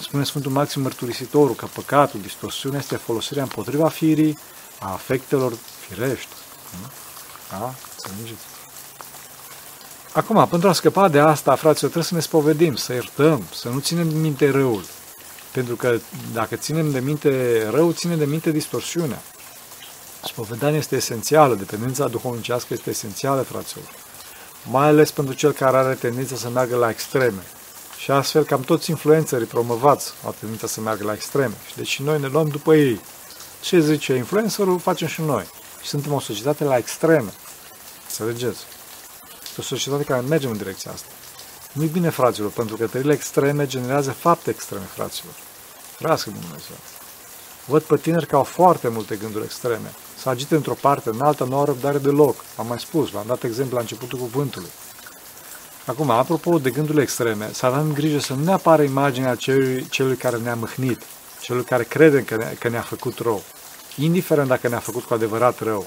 Spune 0.00 0.24
Sfântul 0.24 0.50
Maxim 0.50 0.82
Mărturisitorul 0.82 1.54
că 1.54 1.66
păcatul, 1.74 2.20
distorsiunea 2.20 2.78
este 2.78 2.96
folosirea 2.96 3.42
împotriva 3.42 3.88
firii 3.88 4.38
a 4.78 4.92
afectelor 4.92 5.52
firești. 5.88 6.34
Da? 7.50 7.74
Înțelegeți? 7.96 8.44
Acum, 10.12 10.46
pentru 10.48 10.68
a 10.68 10.72
scăpa 10.72 11.08
de 11.08 11.18
asta, 11.18 11.54
fraților, 11.54 11.90
trebuie 11.90 12.04
să 12.04 12.14
ne 12.14 12.20
spovedim, 12.20 12.74
să 12.74 12.92
iertăm, 12.92 13.42
să 13.54 13.68
nu 13.68 13.78
ținem 13.78 14.06
minte 14.06 14.50
răul. 14.50 14.84
Pentru 15.52 15.76
că 15.76 15.98
dacă 16.32 16.56
ținem 16.56 16.90
de 16.90 17.00
minte 17.00 17.62
rău, 17.70 17.92
ținem 17.92 18.18
de 18.18 18.24
minte 18.24 18.50
distorsiunea. 18.50 19.22
Spovedania 20.24 20.78
este 20.78 20.96
esențială, 20.96 21.54
dependența 21.54 22.08
duhovnicească 22.08 22.74
este 22.74 22.90
esențială, 22.90 23.42
fraților. 23.42 23.84
Mai 24.70 24.86
ales 24.86 25.10
pentru 25.10 25.34
cel 25.34 25.52
care 25.52 25.76
are 25.76 25.94
tendința 25.94 26.36
să 26.36 26.48
meargă 26.48 26.76
la 26.76 26.90
extreme. 26.90 27.42
Și 27.98 28.10
astfel, 28.10 28.44
cam 28.44 28.60
toți 28.60 28.90
influențării 28.90 29.46
promovați 29.46 30.12
au 30.24 30.34
tendința 30.38 30.66
să 30.66 30.80
meargă 30.80 31.04
la 31.04 31.12
extreme. 31.12 31.54
Și 31.66 31.76
deci 31.76 32.00
noi 32.00 32.20
ne 32.20 32.26
luăm 32.26 32.48
după 32.48 32.74
ei. 32.74 33.00
Ce 33.60 33.80
zice 33.80 34.14
influencerul, 34.14 34.78
facem 34.78 35.08
și 35.08 35.20
noi. 35.20 35.46
Și 35.86 35.92
suntem 35.92 36.12
o 36.12 36.20
societate 36.20 36.64
la 36.64 36.76
extreme. 36.76 37.32
Înțelegeți? 38.08 38.60
Este 39.42 39.60
o 39.60 39.62
societate 39.62 40.04
care 40.04 40.20
merge 40.20 40.46
în 40.46 40.56
direcția 40.56 40.90
asta. 40.90 41.08
Nu-i 41.72 41.86
bine, 41.86 42.08
fraților, 42.08 42.50
pentru 42.50 42.76
că 42.76 42.86
tările 42.86 43.12
extreme 43.12 43.66
generează 43.66 44.10
fapte 44.10 44.50
extreme, 44.50 44.84
fraților. 44.84 45.32
Vrească 45.98 46.30
Dumnezeu. 46.30 46.76
Văd 47.66 47.82
pe 47.82 47.96
tineri 47.96 48.26
că 48.26 48.36
au 48.36 48.42
foarte 48.42 48.88
multe 48.88 49.16
gânduri 49.16 49.44
extreme. 49.44 49.92
Să 50.18 50.28
agite 50.28 50.54
într-o 50.54 50.76
parte, 50.80 51.08
în 51.08 51.20
alta, 51.20 51.44
nu 51.44 51.56
au 51.56 51.64
răbdare 51.64 51.98
deloc. 51.98 52.36
Am 52.56 52.66
mai 52.66 52.78
spus, 52.78 53.10
v-am 53.10 53.26
dat 53.26 53.42
exemplu 53.42 53.74
la 53.74 53.80
începutul 53.80 54.18
cuvântului. 54.18 54.70
Acum, 55.84 56.10
apropo 56.10 56.58
de 56.58 56.70
gândurile 56.70 57.02
extreme, 57.02 57.50
să 57.52 57.66
avem 57.66 57.92
grijă 57.92 58.18
să 58.18 58.32
nu 58.32 58.44
ne 58.44 58.52
apară 58.52 58.82
imaginea 58.82 59.34
celui, 59.34 59.86
celui 59.88 60.16
care 60.16 60.36
ne-a 60.36 60.54
mâhnit, 60.54 61.02
celui 61.40 61.64
care 61.64 61.84
crede 61.84 62.24
că, 62.24 62.36
ne, 62.36 62.56
că 62.58 62.68
ne-a 62.68 62.80
făcut 62.80 63.18
rău, 63.18 63.42
indiferent 64.04 64.48
dacă 64.48 64.68
ne-a 64.68 64.78
făcut 64.78 65.02
cu 65.04 65.14
adevărat 65.14 65.58
rău 65.58 65.86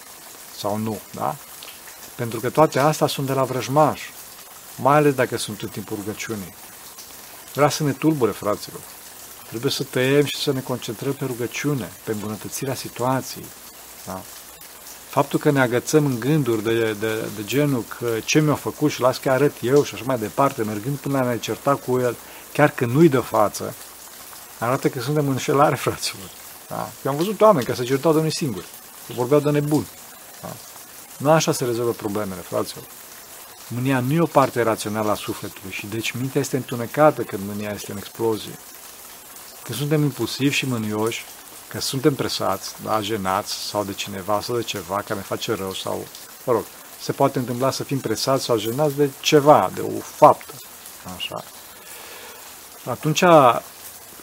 sau 0.58 0.78
nu, 0.78 1.00
da? 1.12 1.36
Pentru 2.16 2.40
că 2.40 2.50
toate 2.50 2.80
astea 2.80 3.08
sunt 3.08 3.26
de 3.26 3.34
la 3.34 3.44
vrăjmaș, 3.44 4.02
mai 4.76 4.96
ales 4.96 5.14
dacă 5.14 5.38
sunt 5.38 5.62
în 5.62 5.68
timpul 5.70 5.96
rugăciunii. 5.96 6.54
Vrea 7.54 7.70
să 7.70 7.84
ne 7.84 7.92
tulbure, 7.92 8.32
fraților. 8.32 8.82
Trebuie 9.48 9.72
să 9.72 9.84
tăiem 9.84 10.26
și 10.26 10.38
să 10.38 10.52
ne 10.52 10.60
concentrăm 10.60 11.14
pe 11.14 11.26
rugăciune, 11.26 11.92
pe 12.04 12.12
îmbunătățirea 12.12 12.76
situației. 12.76 13.46
Da? 14.06 14.22
Faptul 15.10 15.40
că 15.40 15.52
ne 15.52 15.62
agățăm 15.62 16.06
în 16.06 16.20
gânduri 16.20 16.64
de, 16.64 16.94
de, 16.94 17.16
de 17.36 17.44
genul 17.46 17.84
că 18.00 18.18
ce 18.26 18.40
mi-a 18.40 18.56
făcut 18.56 18.92
și 18.92 19.02
las 19.02 19.18
că 19.18 19.32
arăt 19.32 19.54
eu 19.62 19.84
și 19.84 19.94
așa 19.94 20.04
mai 20.08 20.18
departe, 20.18 20.64
mergând 20.64 20.98
până 20.98 21.20
la 21.20 21.30
ne 21.30 21.38
certa 21.38 21.76
cu 21.76 22.00
el, 22.00 22.16
chiar 22.54 22.70
că 22.70 22.86
nu-i 22.86 23.10
de 23.10 23.18
față, 23.18 23.74
arată 24.60 24.90
că 24.90 25.02
suntem 25.02 25.26
în 25.26 25.32
înșelare, 25.32 25.76
fraților. 25.86 26.30
Da? 26.70 26.90
Eu 27.06 27.12
am 27.12 27.18
văzut 27.18 27.42
oameni 27.42 27.66
care 27.66 27.78
se 27.78 27.84
certau 27.84 28.14
de 28.14 28.20
unii 28.20 28.32
singuri, 28.32 28.66
vorbeau 29.16 29.40
de 29.40 29.50
nebuni. 29.50 29.88
Da? 30.42 30.50
Nu 31.18 31.32
așa 31.32 31.52
se 31.52 31.66
rezolvă 31.66 31.92
problemele, 31.92 32.42
fraților. 32.42 32.84
Mânia 33.68 34.00
nu 34.00 34.14
e 34.14 34.20
o 34.20 34.26
parte 34.26 34.62
rațională 34.62 35.12
a 35.12 35.16
sufletului 35.16 35.72
și 35.72 35.86
deci 35.86 36.12
mintea 36.12 36.42
este 36.42 36.56
întunecată 36.56 37.22
când 37.22 37.42
mânia 37.48 37.72
este 37.72 37.92
în 37.92 37.98
explozie. 37.98 38.60
Când 39.64 39.78
suntem 39.78 40.02
impulsivi 40.04 40.56
și 40.56 40.66
mânioși, 40.66 41.26
că 41.68 41.80
suntem 41.80 42.16
presați, 42.16 42.76
da, 42.84 43.02
jenați 43.02 43.54
sau 43.54 43.84
de 43.84 43.94
cineva 43.94 44.42
sau 44.42 44.56
de 44.56 44.64
ceva 44.64 44.96
care 44.96 45.14
ne 45.14 45.22
face 45.22 45.54
rău 45.54 45.74
sau, 45.74 46.08
mă 46.44 46.54
rog, 46.54 46.64
se 47.02 47.12
poate 47.12 47.40
întâmpla 47.40 47.72
să 47.72 47.84
fim 47.84 48.00
presați 48.00 48.44
sau 48.44 48.58
jenați 48.58 48.96
de 48.96 49.10
ceva, 49.22 49.72
de 49.74 49.82
o 49.82 50.00
faptă. 50.00 50.54
Așa. 51.16 51.44
Atunci, 52.86 53.24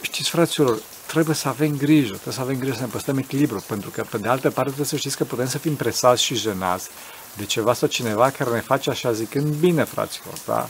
știți, 0.01 0.29
fraților, 0.29 0.79
trebuie 1.07 1.35
să 1.35 1.47
avem 1.47 1.77
grijă, 1.77 2.13
trebuie 2.13 2.33
să 2.33 2.41
avem 2.41 2.57
grijă 2.57 2.73
să 2.73 2.81
ne 2.81 2.87
păstrăm 2.87 3.17
echilibru, 3.17 3.63
pentru 3.67 3.89
că, 3.89 4.05
pe 4.09 4.17
de 4.17 4.27
altă 4.27 4.49
parte, 4.49 4.63
trebuie 4.63 4.85
să 4.85 4.95
știți 4.95 5.17
că 5.17 5.23
putem 5.23 5.47
să 5.47 5.57
fim 5.57 5.75
presați 5.75 6.23
și 6.23 6.35
jenați 6.35 6.89
de 7.37 7.45
ceva 7.45 7.73
sau 7.73 7.87
cineva 7.87 8.29
care 8.29 8.49
ne 8.49 8.59
face 8.59 8.89
așa 8.89 9.11
zicând 9.11 9.53
bine, 9.53 9.83
fraților, 9.83 10.33
da? 10.45 10.69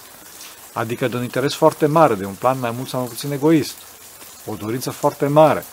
Adică 0.74 1.08
de 1.08 1.16
un 1.16 1.24
interes 1.24 1.54
foarte 1.54 1.86
mare, 1.86 2.14
de 2.14 2.26
un 2.26 2.34
plan 2.34 2.60
mai 2.60 2.72
mult 2.72 2.90
sau 2.90 3.00
mai 3.00 3.10
puțin 3.10 3.32
egoist, 3.32 3.76
o 4.46 4.56
dorință 4.56 4.92
foarte 4.92 5.28
mare. 5.28 5.66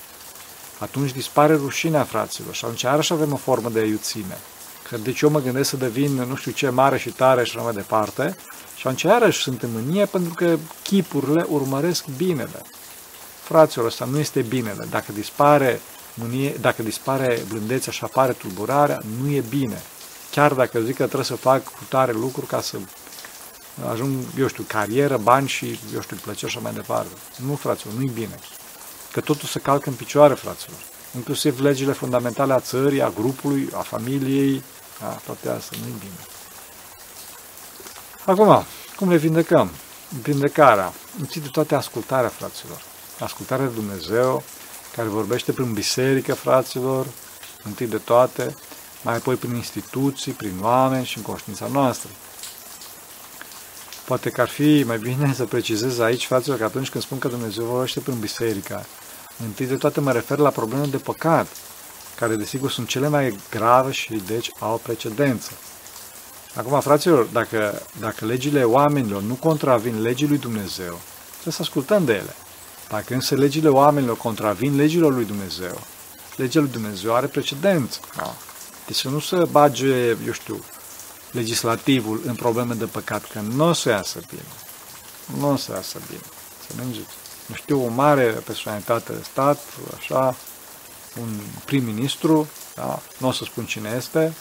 Atunci 0.79 1.12
dispare 1.12 1.55
rușinea, 1.55 2.05
fraților, 2.05 2.55
și 2.55 2.64
atunci 2.64 2.83
iarăși 2.83 3.12
avem 3.12 3.33
o 3.33 3.37
formă 3.37 3.68
de 3.68 3.85
iuțime. 3.85 4.38
Că 4.88 4.96
deci 4.96 5.20
eu 5.20 5.31
mă 5.31 5.40
gândesc 5.40 5.68
să 5.68 5.77
devin 5.77 6.14
nu 6.14 6.37
știu 6.37 6.53
ce 6.53 6.68
mare 6.68 6.98
și 6.98 7.11
tare 7.11 7.44
și 7.44 7.57
așa 7.57 7.64
mai 7.64 7.74
departe, 7.74 8.37
și 8.77 8.87
atunci 8.87 9.03
iarăși 9.03 9.42
sunt 9.42 9.62
în 9.62 9.70
mânie 9.72 10.05
pentru 10.05 10.35
că 10.35 10.57
chipurile 10.83 11.46
urmăresc 11.48 12.05
binele. 12.16 12.62
Fraților, 13.44 13.87
ăsta 13.87 14.04
nu 14.04 14.18
este 14.18 14.40
binele. 14.40 14.87
Dacă 14.90 15.12
dispare 15.12 15.80
mânie, 16.14 16.50
dacă 16.61 16.83
dispare 16.83 17.42
blândețea 17.48 17.92
și 17.92 18.04
apare 18.04 18.33
tulburarea, 18.33 19.00
nu 19.20 19.30
e 19.30 19.44
bine. 19.48 19.83
Chiar 20.30 20.52
dacă 20.52 20.80
zic 20.80 20.96
că 20.96 21.02
trebuie 21.04 21.24
să 21.24 21.37
fac 21.37 21.64
cu 21.64 21.85
tare 21.88 22.12
lucruri 22.12 22.46
ca 22.46 22.61
să 22.61 22.76
ajung, 23.90 24.12
eu 24.38 24.46
știu, 24.46 24.64
carieră, 24.66 25.16
bani 25.16 25.48
și, 25.48 25.78
eu 25.94 26.00
știu, 26.00 26.16
plăceri 26.22 26.52
și 26.52 26.59
mai 26.62 26.72
departe. 26.72 27.12
Nu, 27.46 27.54
fraților, 27.54 27.94
nu-i 27.94 28.11
bine. 28.14 28.38
Că 29.12 29.20
totul 29.20 29.48
se 29.48 29.59
calcă 29.59 29.88
în 29.88 29.94
picioare, 29.94 30.35
fraților. 30.35 30.78
Inclusiv 31.14 31.61
legile 31.61 31.92
fundamentale 31.92 32.52
a 32.52 32.61
țării, 32.61 33.02
a 33.02 33.09
grupului, 33.09 33.68
a 33.74 33.80
familiei, 33.80 34.62
a, 35.00 35.20
toate 35.24 35.48
astea, 35.48 35.78
nu-i 35.80 35.94
bine. 35.98 36.26
Acum, 38.24 38.64
cum 38.96 39.09
le 39.09 39.16
vindecăm? 39.16 39.70
Vindecarea. 40.22 40.92
Întâi 41.20 41.40
de 41.40 41.48
toate 41.48 41.74
ascultarea, 41.74 42.28
fraților. 42.28 42.80
Ascultarea 43.18 43.66
de 43.66 43.72
Dumnezeu, 43.72 44.42
care 44.96 45.09
vorbește 45.09 45.53
prin 45.53 45.72
biserică, 45.72 46.35
fraților, 46.35 47.07
întâi 47.62 47.87
de 47.87 47.98
toate, 47.98 48.57
mai 49.03 49.14
apoi 49.14 49.35
prin 49.35 49.55
instituții, 49.55 50.33
prin 50.33 50.59
oameni 50.62 51.05
și 51.05 51.16
în 51.16 51.22
conștiința 51.22 51.66
noastră. 51.66 52.11
Poate 54.05 54.31
că 54.31 54.40
ar 54.40 54.48
fi 54.48 54.83
mai 54.87 54.98
bine 54.98 55.35
să 55.35 55.44
precizez 55.44 55.98
aici, 55.98 56.27
fraților, 56.27 56.59
că 56.59 56.64
atunci 56.64 56.90
când 56.90 57.05
spun 57.05 57.18
că 57.18 57.29
Dumnezeu 57.29 57.64
vorbește 57.64 58.00
prin 58.00 58.18
biserică, 58.18 58.87
întâi 59.44 59.66
de 59.66 59.77
toate 59.77 60.00
mă 60.00 60.12
refer 60.12 60.38
la 60.38 60.50
probleme 60.50 60.87
de 60.87 60.96
păcat, 60.96 61.46
care 62.16 62.35
desigur 62.35 62.70
sunt 62.70 62.88
cele 62.88 63.09
mai 63.09 63.38
grave 63.50 63.90
și 63.90 64.22
deci 64.27 64.50
au 64.59 64.81
precedență. 64.83 65.50
Acum, 66.55 66.81
fraților, 66.81 67.24
dacă, 67.24 67.83
dacă 68.00 68.24
legile 68.24 68.64
oamenilor 68.64 69.22
nu 69.22 69.35
contravin 69.35 70.03
legii 70.03 70.29
lui 70.29 70.38
Dumnezeu, 70.38 71.00
trebuie 71.33 71.55
să 71.55 71.62
ascultăm 71.62 72.05
de 72.05 72.12
ele. 72.12 72.35
Dacă 72.88 73.14
însă 73.14 73.34
legile 73.34 73.68
oamenilor 73.68 74.16
contravin 74.16 74.76
legilor 74.76 75.12
lui 75.12 75.24
Dumnezeu, 75.24 75.80
legea 76.36 76.60
lui 76.60 76.68
Dumnezeu 76.68 77.14
are 77.14 77.26
precedență. 77.26 78.00
Da? 78.16 78.34
Deci 78.86 78.96
să 78.96 79.08
nu 79.08 79.18
se 79.18 79.44
bage, 79.50 80.08
eu 80.08 80.32
știu, 80.32 80.64
legislativul 81.30 82.20
în 82.26 82.34
probleme 82.34 82.74
de 82.74 82.84
păcat, 82.84 83.30
că 83.30 83.40
nu 83.40 83.68
o 83.68 83.72
să 83.72 83.88
iasă 83.88 84.20
bine. 84.28 84.42
Nu 85.38 85.50
o 85.50 85.56
să 85.56 85.72
iasă 85.72 85.98
bine. 86.06 86.22
Să 86.66 86.72
mergeți. 86.76 87.14
Nu 87.46 87.54
știu, 87.54 87.84
o 87.84 87.88
mare 87.88 88.24
personalitate 88.24 89.12
de 89.12 89.22
stat, 89.22 89.58
așa, 89.96 90.36
un 91.20 91.40
prim-ministru, 91.64 92.48
da? 92.74 93.00
nu 93.18 93.28
o 93.28 93.32
să 93.32 93.44
spun 93.44 93.64
cine 93.64 93.94
este, 93.96 94.34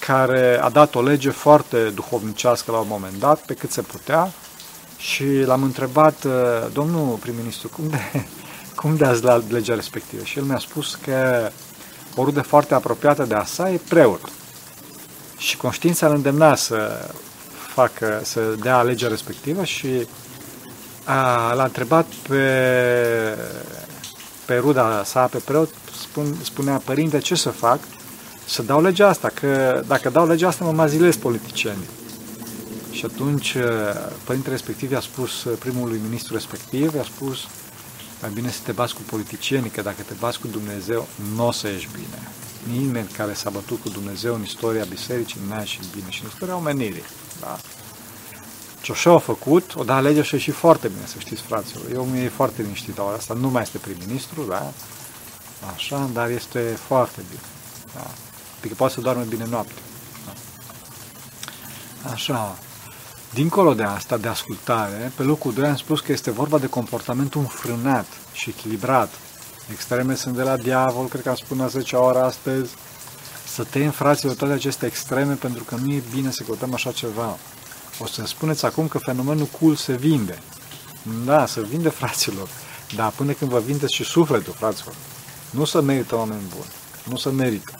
care 0.00 0.58
a 0.62 0.68
dat 0.68 0.94
o 0.94 1.02
lege 1.02 1.30
foarte 1.30 1.90
duhovnicească 1.90 2.70
la 2.70 2.78
un 2.78 2.88
moment 2.88 3.18
dat, 3.18 3.40
pe 3.40 3.54
cât 3.54 3.70
se 3.70 3.82
putea, 3.82 4.32
și 4.98 5.42
l-am 5.44 5.62
întrebat, 5.62 6.26
domnul 6.72 7.16
prim-ministru, 7.16 7.68
cum 7.68 7.88
de, 7.88 7.98
cum 8.80 8.96
de 8.96 9.04
ați 9.04 9.22
dat 9.22 9.50
legea 9.50 9.74
respectivă? 9.74 10.24
Și 10.24 10.38
el 10.38 10.44
mi-a 10.44 10.58
spus 10.58 10.94
că 10.94 11.50
o 12.14 12.24
rudă 12.24 12.40
foarte 12.40 12.74
apropiată 12.74 13.24
de 13.24 13.34
a 13.34 13.44
sa 13.44 13.70
e 13.70 13.80
preot. 13.88 14.20
Și 15.36 15.56
conștiința 15.56 16.06
îl 16.06 16.14
îndemna 16.14 16.54
să 16.54 17.08
facă, 17.74 18.20
să 18.24 18.40
dea 18.60 18.82
legea 18.82 19.08
respectivă 19.08 19.64
și 19.64 20.06
a, 21.04 21.52
l-a 21.52 21.64
întrebat 21.64 22.06
pe, 22.28 22.44
pe 24.44 24.54
ruda 24.54 25.02
sa, 25.04 25.26
pe 25.26 25.38
preot, 25.44 25.68
spun, 26.00 26.36
spunea, 26.42 26.82
părinte, 26.84 27.18
ce 27.18 27.34
să 27.34 27.50
fac? 27.50 27.78
Să 28.44 28.62
dau 28.62 28.82
legea 28.82 29.08
asta, 29.08 29.30
că 29.34 29.82
dacă 29.86 30.10
dau 30.10 30.26
legea 30.26 30.48
asta 30.48 30.64
mă 30.64 30.72
mazilez 30.72 31.16
politicienii. 31.16 31.88
Și 32.98 33.04
atunci 33.04 33.56
părintele 34.24 34.54
respectiv 34.54 34.90
i-a 34.90 35.00
spus 35.00 35.46
primului 35.58 36.00
ministru 36.02 36.34
respectiv, 36.34 36.94
i-a 36.94 37.02
spus, 37.02 37.38
mai 38.20 38.30
bine 38.30 38.50
să 38.50 38.58
te 38.64 38.72
bați 38.72 38.94
cu 38.94 39.00
politicienii, 39.00 39.70
că 39.70 39.82
dacă 39.82 40.02
te 40.02 40.14
bați 40.18 40.40
cu 40.40 40.46
Dumnezeu, 40.46 41.06
nu 41.34 41.46
o 41.46 41.50
să 41.50 41.68
ieși 41.68 41.88
bine. 41.92 42.28
Nimeni 42.78 43.08
care 43.08 43.32
s-a 43.32 43.50
bătut 43.50 43.80
cu 43.80 43.88
Dumnezeu 43.88 44.34
în 44.34 44.42
istoria 44.42 44.84
bisericii 44.84 45.40
nu 45.48 45.54
a 45.54 45.58
ieșit 45.58 45.82
bine 45.94 46.10
și 46.10 46.22
în 46.22 46.28
istoria 46.28 46.56
omenirii. 46.56 47.04
Da? 47.40 47.58
Ce 48.82 48.92
așa 48.92 49.10
au 49.10 49.18
făcut, 49.18 49.74
o 49.74 49.84
da 49.84 50.00
legea 50.00 50.22
și 50.22 50.34
a 50.34 50.36
ieșit 50.36 50.54
foarte 50.54 50.88
bine, 50.88 51.06
să 51.06 51.16
știți, 51.18 51.42
fraților. 51.42 51.84
Eu 51.92 52.04
mi-e 52.04 52.28
foarte 52.28 52.62
liniștit 52.62 52.96
la 52.96 53.14
asta, 53.16 53.34
nu 53.34 53.48
mai 53.48 53.62
este 53.62 53.78
prim-ministru, 53.78 54.42
da? 54.42 54.72
Așa, 55.74 56.10
dar 56.12 56.30
este 56.30 56.78
foarte 56.86 57.22
bine. 57.28 57.42
Da? 57.94 58.10
Adică 58.58 58.74
poate 58.74 58.94
să 58.94 59.00
doarme 59.00 59.24
bine 59.28 59.46
noapte. 59.50 59.80
Da? 60.24 60.32
Așa, 62.10 62.58
Dincolo 63.34 63.74
de 63.74 63.82
asta, 63.82 64.16
de 64.16 64.28
ascultare, 64.28 65.12
pe 65.16 65.22
locul 65.22 65.52
2 65.52 65.66
am 65.66 65.76
spus 65.76 66.00
că 66.00 66.12
este 66.12 66.30
vorba 66.30 66.58
de 66.58 66.66
comportamentul 66.66 67.40
înfrânat 67.40 68.06
și 68.32 68.54
echilibrat. 68.56 69.10
Extreme 69.72 70.14
sunt 70.14 70.34
de 70.34 70.42
la 70.42 70.56
diavol, 70.56 71.06
cred 71.06 71.22
că 71.22 71.28
am 71.28 71.34
spus 71.34 71.56
la 71.56 71.66
10 71.66 71.96
ora 71.96 72.24
astăzi. 72.24 72.70
Să 73.46 73.64
tăiem, 73.64 73.90
fraților, 73.90 74.34
toate 74.34 74.52
aceste 74.52 74.86
extreme, 74.86 75.34
pentru 75.34 75.64
că 75.64 75.74
nu 75.74 75.92
e 75.92 76.02
bine 76.14 76.30
să 76.30 76.42
căutăm 76.42 76.74
așa 76.74 76.92
ceva. 76.92 77.36
O 77.98 78.06
să 78.06 78.22
spuneți 78.26 78.64
acum 78.64 78.88
că 78.88 78.98
fenomenul 78.98 79.46
cool 79.60 79.74
se 79.74 79.92
vinde. 79.92 80.38
Da, 81.24 81.46
se 81.46 81.60
vinde, 81.60 81.88
fraților. 81.88 82.48
Dar 82.94 83.10
până 83.16 83.32
când 83.32 83.50
vă 83.50 83.58
vindeți 83.58 83.94
și 83.94 84.04
sufletul, 84.04 84.52
fraților, 84.52 84.94
nu 85.50 85.64
să 85.64 85.80
merită 85.80 86.16
oameni 86.16 86.42
buni. 86.54 86.72
Nu 87.04 87.16
să 87.16 87.30
merită. 87.30 87.72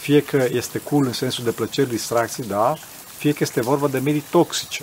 Fie 0.00 0.22
că 0.22 0.48
este 0.50 0.78
cool 0.78 1.06
în 1.06 1.12
sensul 1.12 1.44
de 1.44 1.50
plăceri, 1.50 1.88
distracții, 1.88 2.44
da, 2.44 2.74
fie 3.20 3.32
că 3.32 3.38
este 3.40 3.60
vorba 3.60 3.88
de 3.88 3.98
medii 3.98 4.24
toxice, 4.30 4.82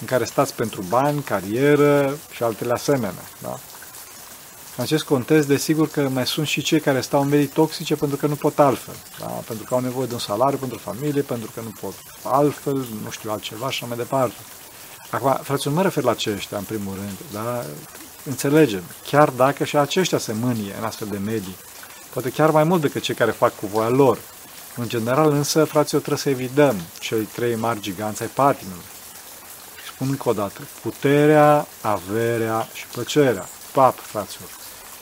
în 0.00 0.06
care 0.06 0.24
stați 0.24 0.54
pentru 0.54 0.82
bani, 0.88 1.22
carieră 1.22 2.18
și 2.30 2.42
altele 2.42 2.72
asemenea. 2.72 3.24
Da? 3.42 3.58
În 4.76 4.84
acest 4.84 5.04
context, 5.04 5.48
desigur 5.48 5.88
că 5.88 6.08
mai 6.08 6.26
sunt 6.26 6.46
și 6.46 6.62
cei 6.62 6.80
care 6.80 7.00
stau 7.00 7.20
în 7.22 7.28
medii 7.28 7.46
toxice 7.46 7.96
pentru 7.96 8.16
că 8.16 8.26
nu 8.26 8.34
pot 8.34 8.58
altfel, 8.58 8.94
da? 9.18 9.26
pentru 9.26 9.64
că 9.64 9.74
au 9.74 9.80
nevoie 9.80 10.06
de 10.06 10.12
un 10.12 10.18
salariu 10.18 10.58
pentru 10.58 10.78
familie, 10.78 11.22
pentru 11.22 11.50
că 11.54 11.60
nu 11.60 11.72
pot 11.80 11.94
altfel, 12.22 12.74
nu 12.74 13.10
știu 13.10 13.30
altceva 13.30 13.70
și 13.70 13.82
așa 13.82 13.86
mai 13.86 13.96
departe. 13.96 14.36
Acum, 15.10 15.38
fraților, 15.42 15.74
mă 15.74 15.82
refer 15.82 16.04
la 16.04 16.10
aceștia, 16.10 16.58
în 16.58 16.64
primul 16.64 16.94
rând, 16.94 17.18
da? 17.32 17.64
Înțelegem, 18.24 18.82
chiar 19.06 19.28
dacă 19.28 19.64
și 19.64 19.76
aceștia 19.76 20.18
se 20.18 20.32
mânie 20.32 20.74
în 20.78 20.84
astfel 20.84 21.08
de 21.10 21.18
medii, 21.18 21.56
poate 22.12 22.30
chiar 22.30 22.50
mai 22.50 22.64
mult 22.64 22.80
decât 22.80 23.02
cei 23.02 23.14
care 23.14 23.30
fac 23.30 23.56
cu 23.56 23.66
voia 23.66 23.88
lor. 23.88 24.18
În 24.80 24.88
general, 24.88 25.30
însă, 25.32 25.64
fraților, 25.64 26.02
trebuie 26.02 26.22
să 26.22 26.42
evităm 26.42 26.76
cei 27.00 27.22
trei 27.22 27.54
mari 27.54 27.80
giganți 27.80 28.22
ai 28.22 28.28
patimilor. 28.28 28.82
Spun 29.86 30.08
încă 30.08 30.28
o 30.28 30.32
dată, 30.32 30.60
puterea, 30.82 31.66
averea 31.80 32.68
și 32.72 32.86
plăcerea. 32.86 33.48
Pap, 33.72 33.98
fraților. 33.98 34.48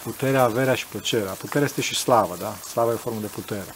Puterea, 0.03 0.43
averea 0.43 0.75
și 0.75 0.87
plăcerea. 0.87 1.33
Puterea 1.33 1.67
este 1.67 1.81
și 1.81 1.95
slava, 1.95 2.35
da? 2.39 2.55
Slava 2.71 2.91
e 2.91 2.95
o 2.95 2.97
formă 2.97 3.21
de 3.21 3.27
putere. 3.27 3.75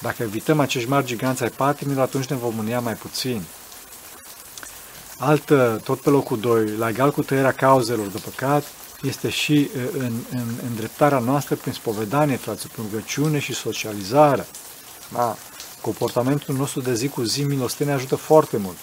Dacă 0.00 0.22
evităm 0.22 0.60
acești 0.60 0.88
mari 0.88 1.06
giganți 1.06 1.42
ai 1.42 1.50
patimilor, 1.50 2.02
atunci 2.02 2.26
ne 2.26 2.36
vom 2.36 2.54
mânia 2.54 2.80
mai 2.80 2.94
puțin. 2.94 3.42
Altă, 5.18 5.80
tot 5.84 6.00
pe 6.00 6.10
locul 6.10 6.40
2, 6.40 6.68
la 6.68 6.88
egal 6.88 7.10
cu 7.10 7.22
tăierea 7.22 7.52
cauzelor 7.52 8.06
de 8.06 8.18
păcat, 8.24 8.64
este 9.02 9.28
și 9.28 9.70
în, 9.98 10.12
în, 10.30 10.48
în 10.62 10.74
dreptarea 10.76 11.18
noastră 11.18 11.54
prin 11.54 11.72
spovedanie, 11.72 12.36
frate, 12.36 12.66
prin 12.72 12.84
rugăciune 12.90 13.38
și 13.38 13.54
socializare. 13.54 14.46
Da? 15.12 15.36
Comportamentul 15.80 16.54
nostru 16.54 16.80
de 16.80 16.94
zi 16.94 17.08
cu 17.08 17.22
zi 17.22 17.42
milostenie 17.42 17.92
ajută 17.92 18.16
foarte 18.16 18.56
mult. 18.56 18.76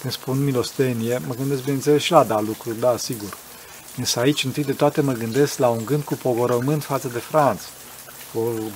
Când 0.00 0.12
spun 0.12 0.44
milostenie, 0.44 1.20
mă 1.26 1.34
gândesc, 1.34 1.62
bineînțeles, 1.62 2.02
și 2.02 2.12
la 2.12 2.24
da 2.24 2.40
lucruri, 2.40 2.78
da, 2.78 2.96
sigur. 2.96 3.36
Însă 3.96 4.20
aici, 4.20 4.44
întâi 4.44 4.64
de 4.64 4.72
toate, 4.72 5.00
mă 5.00 5.12
gândesc 5.12 5.58
la 5.58 5.68
un 5.68 5.84
gând 5.84 6.02
cu 6.02 6.14
pogorământ 6.14 6.84
față 6.84 7.08
de 7.08 7.18
Franț. 7.18 7.60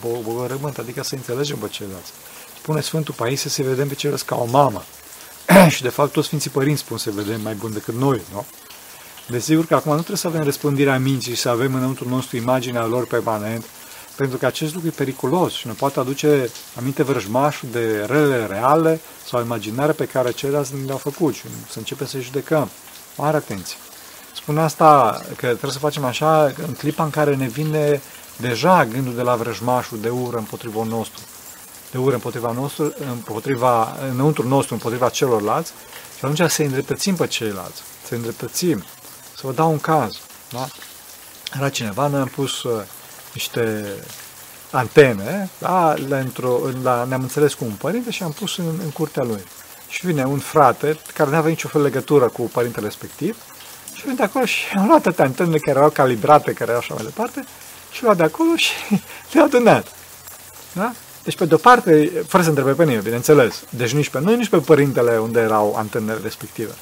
Pogorământ, 0.00 0.78
adică 0.78 1.02
să 1.02 1.14
înțelegem 1.14 1.56
pe 1.56 1.68
ceilalți. 1.68 2.10
Spune 2.58 2.80
Sfântul 2.80 3.14
Paisie 3.14 3.50
să 3.50 3.62
vedem 3.62 3.88
pe 3.88 3.94
ceilalți 3.94 4.24
ca 4.24 4.36
o 4.36 4.44
mamă. 4.44 4.84
și 5.74 5.82
de 5.82 5.88
fapt 5.88 6.12
toți 6.12 6.26
Sfinții 6.26 6.50
Părinți 6.50 6.80
spun 6.80 6.98
să 6.98 7.10
vedem 7.10 7.40
mai 7.40 7.54
bun 7.54 7.72
decât 7.72 7.94
noi, 7.94 8.20
nu? 8.32 8.46
Desigur 9.28 9.66
că 9.66 9.74
acum 9.74 9.90
nu 9.90 9.96
trebuie 9.96 10.16
să 10.16 10.26
avem 10.26 10.42
răspândirea 10.42 10.98
minții 10.98 11.34
și 11.34 11.40
să 11.40 11.48
avem 11.48 11.74
înăuntru 11.74 12.08
nostru 12.08 12.36
imaginea 12.36 12.86
lor 12.86 13.06
permanent, 13.06 13.64
pentru 14.18 14.38
că 14.38 14.46
acest 14.46 14.74
lucru 14.74 14.88
e 14.88 14.92
periculos 14.96 15.52
și 15.52 15.66
ne 15.66 15.72
poate 15.72 16.00
aduce 16.00 16.50
aminte 16.76 17.02
vrăjmașul 17.02 17.68
de 17.72 18.04
relele 18.06 18.46
reale 18.46 19.00
sau 19.26 19.42
imaginare 19.42 19.92
pe 19.92 20.04
care 20.06 20.32
ceilalți 20.32 20.74
ne 20.74 20.84
le-au 20.84 20.96
făcut 20.96 21.34
și 21.34 21.42
să 21.70 21.78
începem 21.78 22.06
să 22.06 22.18
judecăm. 22.18 22.70
Mare 23.16 23.36
atenție! 23.36 23.76
Spun 24.34 24.58
asta 24.58 25.20
că 25.36 25.46
trebuie 25.46 25.72
să 25.72 25.78
facem 25.78 26.04
așa 26.04 26.44
în 26.66 26.72
clipa 26.72 27.04
în 27.04 27.10
care 27.10 27.36
ne 27.36 27.46
vine 27.46 28.00
deja 28.36 28.84
gândul 28.84 29.14
de 29.14 29.22
la 29.22 29.36
vrăjmașul 29.36 30.00
de 30.00 30.08
ură 30.08 30.36
împotriva 30.36 30.84
nostru 30.84 31.20
de 31.90 31.98
ură 31.98 32.14
împotriva 32.14 32.52
nostru, 32.52 32.94
împotriva, 33.10 33.96
înăuntru 34.10 34.48
nostru, 34.48 34.74
împotriva 34.74 35.08
celorlalți, 35.08 35.72
și 36.18 36.24
atunci 36.24 36.50
să 36.50 36.62
îndreptățim 36.62 37.16
pe 37.16 37.26
ceilalți, 37.26 37.82
să 38.06 38.14
îndreptățim. 38.14 38.84
Să 39.36 39.40
vă 39.42 39.52
dau 39.52 39.70
un 39.70 39.78
caz. 39.78 40.16
Da? 40.50 40.68
Era 41.56 41.68
cineva, 41.68 42.06
noi 42.06 42.20
am 42.20 42.26
pus 42.26 42.62
uh, 42.62 42.82
niște 43.32 43.84
antene, 44.70 45.50
da? 45.58 45.94
la, 46.82 47.04
ne-am 47.04 47.22
înțeles 47.22 47.54
cu 47.54 47.64
un 47.64 47.72
părinte 47.72 48.10
și 48.10 48.22
am 48.22 48.32
pus 48.32 48.56
în, 48.56 48.64
în 48.82 48.90
curtea 48.90 49.22
lui. 49.22 49.44
Și 49.88 50.06
vine 50.06 50.24
un 50.24 50.38
frate 50.38 50.98
care 51.14 51.30
nu 51.30 51.36
avea 51.36 51.50
nicio 51.50 51.68
fel 51.68 51.82
legătură 51.82 52.28
cu 52.28 52.42
părintele 52.42 52.86
respectiv 52.86 53.36
și 53.94 54.02
vine 54.02 54.14
de 54.14 54.22
acolo 54.22 54.44
și 54.44 54.64
am 54.76 54.86
luat 54.86 55.02
toate 55.02 55.22
antenele 55.22 55.58
care 55.58 55.78
erau 55.78 55.90
calibrate, 55.90 56.52
care 56.52 56.70
erau 56.70 56.78
așa 56.78 56.94
mai 56.94 57.04
departe 57.04 57.44
și 57.92 58.02
luat 58.02 58.16
de 58.16 58.22
acolo 58.22 58.56
și 58.56 58.70
le-a 59.32 59.44
adunat. 59.44 59.86
Da? 60.72 60.92
Deci, 61.22 61.36
pe 61.36 61.44
de-o 61.44 61.56
parte, 61.56 62.12
fără 62.26 62.42
să 62.42 62.48
întrebe 62.48 62.72
pe 62.72 62.84
nimeni, 62.84 63.02
bineînțeles, 63.02 63.62
deci 63.70 63.92
nici 63.92 64.08
pe 64.08 64.20
noi, 64.20 64.36
nici 64.36 64.48
pe 64.48 64.58
părintele 64.58 65.18
unde 65.18 65.40
erau 65.40 65.74
antenele 65.76 66.18
respective. 66.22 66.72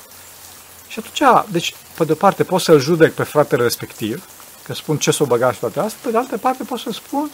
Și 0.89 0.99
atunci, 0.99 1.45
deci, 1.51 1.75
pe 1.97 2.05
de-o 2.05 2.15
parte 2.15 2.45
pot 2.45 2.61
să-l 2.61 2.81
judec 2.81 3.13
pe 3.13 3.23
fratele 3.23 3.63
respectiv, 3.63 4.25
că 4.67 4.75
spun 4.75 4.97
ce 4.97 5.11
s-o 5.11 5.25
băga 5.25 5.53
și 5.53 5.59
toate 5.59 5.81
astea, 5.81 6.01
pe 6.03 6.11
de 6.11 6.17
altă 6.17 6.37
parte 6.37 6.63
pot 6.63 6.79
să 6.79 6.91
spun, 6.93 7.31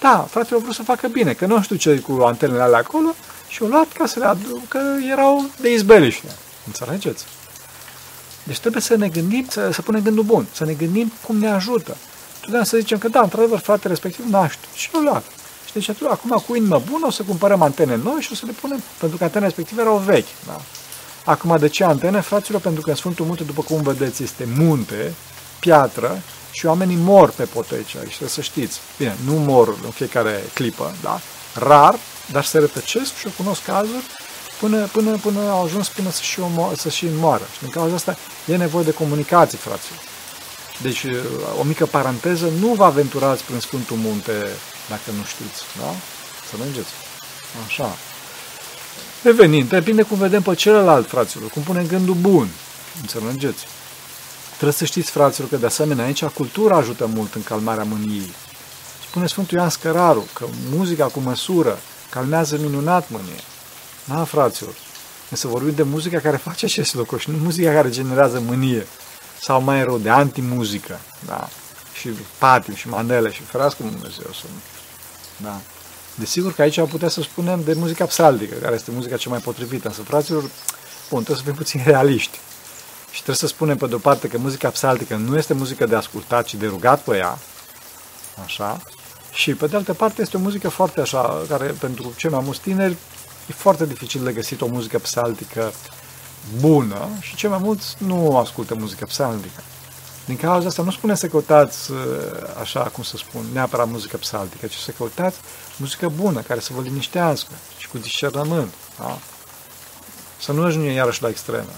da, 0.00 0.26
fratele 0.30 0.56
a 0.56 0.62
vrut 0.62 0.74
să 0.74 0.82
facă 0.82 1.08
bine, 1.08 1.32
că 1.32 1.46
nu 1.46 1.62
știu 1.62 1.76
ce 1.76 1.98
cu 1.98 2.22
antenele 2.22 2.62
alea 2.62 2.78
acolo 2.78 3.14
și 3.48 3.62
o 3.62 3.66
luat 3.66 3.92
ca 3.92 4.06
să 4.06 4.18
le 4.18 4.24
aduc, 4.24 4.68
că 4.68 4.80
erau 5.10 5.50
de 5.60 5.72
izbeliște. 5.72 6.26
Înțelegeți? 6.66 7.24
Deci 8.42 8.58
trebuie 8.58 8.82
să 8.82 8.96
ne 8.96 9.08
gândim, 9.08 9.46
să, 9.48 9.70
să 9.72 9.82
punem 9.82 10.02
gândul 10.02 10.24
bun, 10.24 10.46
să 10.52 10.64
ne 10.64 10.72
gândim 10.72 11.12
cum 11.26 11.36
ne 11.36 11.50
ajută. 11.50 11.96
Totdeauna 12.40 12.66
să 12.66 12.76
zicem 12.76 12.98
că 12.98 13.08
da, 13.08 13.20
într-adevăr, 13.20 13.58
fratele 13.58 13.88
respectiv 13.88 14.24
nu 14.24 14.48
știu 14.48 14.68
și 14.74 14.88
o 14.92 14.98
luat. 14.98 15.24
Și 15.66 15.72
deci 15.72 15.88
atunci, 15.88 16.10
acum 16.10 16.44
cu 16.46 16.56
inimă 16.56 16.82
bună 16.90 17.06
o 17.06 17.10
să 17.10 17.22
cumpărăm 17.22 17.62
antene 17.62 17.96
noi 17.96 18.20
și 18.20 18.28
o 18.32 18.34
să 18.34 18.46
le 18.46 18.52
punem, 18.60 18.82
pentru 18.98 19.18
că 19.18 19.24
antenele 19.24 19.50
respective 19.50 19.80
erau 19.80 19.96
vechi. 19.96 20.44
Da? 20.46 20.60
Acum, 21.24 21.56
de 21.58 21.68
ce 21.68 21.84
antene, 21.84 22.20
fraților? 22.20 22.60
Pentru 22.60 22.82
că 22.82 22.90
în 22.90 22.96
Sfântul 22.96 23.26
Munte, 23.26 23.42
după 23.42 23.62
cum 23.62 23.82
vedeți, 23.82 24.22
este 24.22 24.48
munte, 24.56 25.14
piatră 25.58 26.22
și 26.50 26.66
oamenii 26.66 26.96
mor 26.96 27.30
pe 27.30 27.44
poteci 27.44 27.96
aici, 27.96 28.08
trebuie 28.08 28.28
să 28.28 28.40
știți. 28.40 28.80
Bine, 28.98 29.16
nu 29.24 29.32
mor 29.32 29.68
în 29.84 29.90
fiecare 29.90 30.44
clipă, 30.54 30.94
da? 31.02 31.20
Rar, 31.54 31.98
dar 32.32 32.44
se 32.44 32.58
rătăcesc 32.58 33.16
și 33.16 33.26
eu 33.26 33.32
cunosc 33.36 33.62
cazuri 33.64 34.04
până, 34.60 34.86
până, 34.92 35.16
până 35.16 35.40
au 35.40 35.64
ajuns 35.64 35.88
până 35.88 36.10
să 36.10 36.22
și, 36.22 36.40
omo- 36.40 36.76
să 36.76 36.88
și 36.88 37.06
moară. 37.18 37.46
Și 37.52 37.60
din 37.60 37.70
cauza 37.70 37.94
asta 37.94 38.16
e 38.46 38.56
nevoie 38.56 38.84
de 38.84 38.92
comunicații, 38.92 39.58
fraților. 39.58 39.98
Deci, 40.82 41.04
o 41.58 41.62
mică 41.62 41.86
paranteză, 41.86 42.50
nu 42.60 42.66
vă 42.66 42.84
aventurați 42.84 43.44
prin 43.44 43.60
Sfântul 43.60 43.96
Munte 43.96 44.48
dacă 44.88 45.10
nu 45.16 45.24
știți, 45.24 45.62
da? 45.80 45.90
Să 46.50 46.56
mergeți. 46.58 46.90
Așa. 47.66 47.96
Revenind, 49.22 49.68
depinde 49.68 50.02
cum 50.02 50.18
vedem 50.18 50.42
pe 50.42 50.54
celălalt, 50.54 51.08
fraților, 51.08 51.50
cum 51.50 51.62
punem 51.62 51.86
gândul 51.86 52.14
bun. 52.14 52.48
Înțelegeți? 53.00 53.66
Trebuie 54.60 54.80
să 54.80 54.84
știți, 54.84 55.10
fraților, 55.10 55.48
că 55.48 55.56
de 55.56 55.66
asemenea 55.66 56.04
aici 56.04 56.24
cultura 56.24 56.76
ajută 56.76 57.06
mult 57.06 57.34
în 57.34 57.42
calmarea 57.42 57.84
mâniei. 57.84 58.32
Spune 59.08 59.26
Sfântul 59.26 59.56
Ioan 59.56 59.68
Scăraru 59.68 60.28
că 60.32 60.46
muzica 60.70 61.06
cu 61.06 61.20
măsură 61.20 61.78
calmează 62.10 62.56
minunat 62.56 63.10
mânie. 63.10 63.40
Da, 64.04 64.24
fraților? 64.24 64.74
Să 65.32 65.46
vorbim 65.46 65.74
de 65.74 65.82
muzica 65.82 66.18
care 66.18 66.36
face 66.36 66.64
acest 66.64 66.94
lucru 66.94 67.16
și 67.16 67.30
nu 67.30 67.36
muzica 67.36 67.72
care 67.72 67.90
generează 67.90 68.40
mânie. 68.40 68.86
Sau 69.40 69.62
mai 69.62 69.84
rău, 69.84 69.98
de 69.98 70.10
antimuzică. 70.10 71.00
Da? 71.26 71.48
Și 71.92 72.08
patim 72.38 72.74
și 72.74 72.88
manele 72.88 73.32
și 73.32 73.42
ferească 73.42 73.82
Dumnezeu 73.82 74.32
să 74.32 74.44
da. 75.36 75.60
Desigur 76.14 76.52
că 76.52 76.62
aici 76.62 76.78
am 76.78 76.86
putea 76.86 77.08
să 77.08 77.20
spunem 77.20 77.62
de 77.64 77.72
muzica 77.72 78.04
psaltică, 78.04 78.54
care 78.54 78.74
este 78.74 78.90
muzica 78.90 79.16
cea 79.16 79.30
mai 79.30 79.38
potrivită, 79.38 79.88
însă, 79.88 80.02
fraților, 80.02 80.42
bun, 81.10 81.22
trebuie 81.22 81.36
să 81.36 81.42
fim 81.42 81.54
puțin 81.54 81.82
realiști. 81.84 82.38
Și 83.10 83.16
trebuie 83.16 83.36
să 83.36 83.46
spunem, 83.46 83.76
pe 83.76 83.86
de-o 83.86 83.98
parte, 83.98 84.28
că 84.28 84.38
muzica 84.38 84.68
psaltică 84.68 85.16
nu 85.16 85.36
este 85.36 85.54
muzică 85.54 85.86
de 85.86 85.96
ascultat, 85.96 86.44
ci 86.44 86.54
de 86.54 86.66
rugat 86.66 87.02
pe 87.02 87.16
ea, 87.16 87.38
așa, 88.44 88.80
și, 89.32 89.54
pe 89.54 89.66
de 89.66 89.76
altă 89.76 89.94
parte, 89.94 90.22
este 90.22 90.36
o 90.36 90.40
muzică 90.40 90.68
foarte 90.68 91.00
așa, 91.00 91.42
care, 91.48 91.66
pentru 91.66 92.14
cei 92.16 92.30
mai 92.30 92.40
mulți 92.44 92.60
tineri, 92.60 92.96
e 93.48 93.52
foarte 93.52 93.86
dificil 93.86 94.24
de 94.24 94.32
găsit 94.32 94.60
o 94.60 94.66
muzică 94.66 94.98
psaltică 94.98 95.72
bună 96.60 97.08
și 97.20 97.34
cei 97.34 97.50
mai 97.50 97.58
mulți 97.62 97.96
nu 97.98 98.36
ascultă 98.36 98.74
muzică 98.74 99.04
psaltică. 99.04 99.62
Din 100.24 100.36
cauza 100.36 100.66
asta 100.66 100.82
nu 100.82 100.90
spune 100.90 101.14
să 101.14 101.26
căutați, 101.26 101.90
uh, 101.90 101.98
așa 102.60 102.80
cum 102.80 103.02
să 103.02 103.16
spun, 103.16 103.44
neapărat 103.52 103.88
muzică 103.88 104.16
psaltică, 104.16 104.66
ci 104.66 104.76
să 104.76 104.90
căutați 104.90 105.38
muzică 105.76 106.08
bună, 106.08 106.40
care 106.40 106.60
să 106.60 106.72
vă 106.72 106.80
liniștească 106.80 107.52
și 107.78 107.88
cu 107.88 107.98
discernământ. 107.98 108.72
Da? 108.98 109.18
Să 110.40 110.52
nu 110.52 110.64
ajungem 110.64 110.92
iarăși 110.92 111.22
la 111.22 111.28
extremă. 111.28 111.70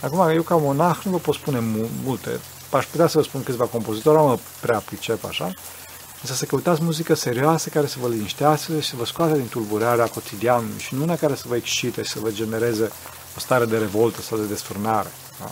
Acum, 0.00 0.28
eu 0.28 0.42
ca 0.42 0.56
monah 0.56 0.98
nu 1.04 1.10
vă 1.10 1.18
pot 1.18 1.34
spune 1.34 1.58
multe. 2.04 2.40
Aș 2.70 2.84
putea 2.84 3.06
să 3.06 3.18
vă 3.18 3.24
spun 3.24 3.42
câțiva 3.42 3.64
compozitori, 3.64 4.16
mă 4.16 4.38
prea 4.60 4.78
pricep 4.78 5.24
așa, 5.24 5.52
însă 6.20 6.34
să 6.34 6.44
căutați 6.44 6.82
muzică 6.82 7.14
serioasă 7.14 7.68
care 7.68 7.86
să 7.86 7.96
vă 8.00 8.08
liniștească 8.08 8.80
și 8.80 8.88
să 8.88 8.96
vă 8.96 9.04
scoate 9.04 9.32
din 9.32 9.48
tulburarea 9.48 10.06
cotidianului 10.06 10.78
și 10.78 10.94
nu 10.94 11.02
una 11.02 11.16
care 11.16 11.34
să 11.34 11.44
vă 11.46 11.56
excite 11.56 12.02
și 12.02 12.10
să 12.10 12.18
vă 12.22 12.30
genereze 12.30 12.90
o 13.36 13.40
stare 13.40 13.64
de 13.64 13.78
revoltă 13.78 14.20
sau 14.20 14.38
de 14.38 14.44
desfrânare. 14.44 15.10
Da? 15.40 15.50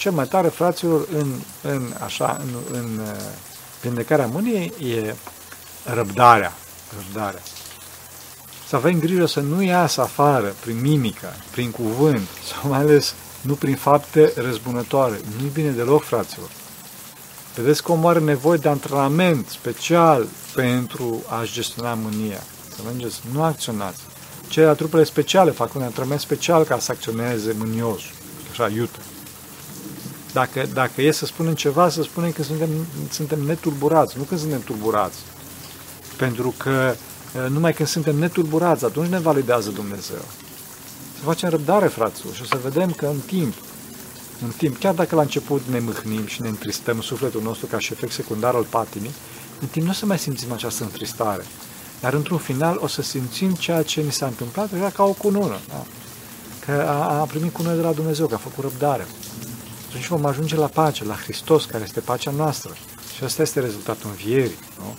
cel 0.00 0.12
mai 0.12 0.26
tare, 0.26 0.48
fraților, 0.48 1.06
în, 1.12 1.40
în, 1.62 1.94
așa, 2.04 2.40
în, 2.42 2.78
în 2.78 2.98
uh, 2.98 3.16
vindecarea 3.82 4.26
mâniei 4.26 4.72
e 4.78 5.14
răbdarea. 5.84 6.52
răbdarea. 6.96 7.42
Să 8.68 8.76
avem 8.76 8.98
grijă 8.98 9.26
să 9.26 9.40
nu 9.40 9.62
iasă 9.62 10.00
afară 10.00 10.54
prin 10.60 10.80
mimică, 10.80 11.34
prin 11.50 11.70
cuvânt, 11.70 12.28
sau 12.52 12.70
mai 12.70 12.78
ales 12.78 13.14
nu 13.40 13.54
prin 13.54 13.76
fapte 13.76 14.32
răzbunătoare. 14.36 15.20
Nu-i 15.38 15.50
bine 15.52 15.70
deloc, 15.70 16.02
fraților. 16.02 16.48
Vedeți 17.54 17.82
cum 17.82 18.06
are 18.06 18.18
nevoie 18.18 18.58
de 18.58 18.68
antrenament 18.68 19.48
special 19.48 20.26
pentru 20.54 21.22
a-și 21.40 21.52
gestiona 21.52 21.94
mânia. 21.94 22.42
Să 22.74 22.80
mergeți, 22.84 23.20
nu 23.32 23.42
acționați. 23.42 24.00
Cele 24.48 24.66
la 24.66 24.72
trupele 24.72 25.04
speciale 25.04 25.50
fac 25.50 25.74
un 25.74 25.82
antrenament 25.82 26.20
special 26.20 26.64
ca 26.64 26.78
să 26.78 26.92
acționeze 26.92 27.54
mânios. 27.58 28.00
Așa, 28.50 28.68
iute. 28.68 28.98
Dacă, 30.32 30.66
dacă 30.72 31.02
e 31.02 31.10
să 31.10 31.26
spunem 31.26 31.54
ceva, 31.54 31.88
să 31.88 32.02
spunem 32.02 32.32
că 32.32 32.42
suntem, 32.42 32.68
suntem 33.10 33.40
netulburați, 33.40 34.18
nu 34.18 34.22
că 34.22 34.36
suntem 34.36 34.60
tulburați. 34.60 35.18
Pentru 36.16 36.54
că 36.56 36.94
numai 37.48 37.72
când 37.72 37.88
suntem 37.88 38.16
netulburați, 38.16 38.84
atunci 38.84 39.08
ne 39.08 39.18
validează 39.18 39.70
Dumnezeu. 39.70 40.24
Să 41.20 41.26
facem 41.26 41.48
răbdare, 41.48 41.86
fraților, 41.86 42.34
și 42.34 42.42
o 42.42 42.44
să 42.44 42.58
vedem 42.62 42.92
că 42.92 43.06
în 43.06 43.18
timp, 43.26 43.54
în 44.42 44.50
timp, 44.56 44.78
chiar 44.78 44.94
dacă 44.94 45.14
la 45.14 45.20
început 45.20 45.62
ne 45.70 45.78
mâhnim 45.78 46.26
și 46.26 46.40
ne 46.42 46.48
întristăm 46.48 47.00
sufletul 47.00 47.42
nostru 47.42 47.66
ca 47.66 47.78
și 47.78 47.92
efect 47.92 48.12
secundar 48.12 48.54
al 48.54 48.62
patimii, 48.62 49.10
în 49.60 49.66
timp 49.66 49.84
nu 49.84 49.90
o 49.90 49.94
să 49.94 50.06
mai 50.06 50.18
simțim 50.18 50.52
această 50.52 50.84
întristare. 50.84 51.44
Dar 52.00 52.12
într-un 52.12 52.38
final 52.38 52.78
o 52.80 52.86
să 52.86 53.02
simțim 53.02 53.54
ceea 53.54 53.82
ce 53.82 54.00
ni 54.00 54.12
s-a 54.12 54.26
întâmplat, 54.26 54.72
era 54.72 54.90
ca 54.90 55.02
o 55.02 55.12
cunună. 55.12 55.58
Da? 55.68 55.84
Că 56.66 56.72
a, 56.72 57.20
a 57.20 57.24
primit 57.24 57.52
cunună 57.52 57.74
de 57.74 57.82
la 57.82 57.92
Dumnezeu, 57.92 58.26
că 58.26 58.34
a 58.34 58.38
făcut 58.38 58.64
răbdare. 58.64 59.06
Atunci 59.88 60.06
vom 60.06 60.24
ajunge 60.24 60.56
la 60.56 60.66
pace, 60.66 61.04
la 61.04 61.14
Hristos, 61.14 61.64
care 61.64 61.84
este 61.84 62.00
pacea 62.00 62.30
noastră. 62.30 62.72
Și 63.16 63.24
asta 63.24 63.42
este 63.42 63.60
rezultatul 63.60 64.10
învierii. 64.10 64.58
Nu? 64.78 64.96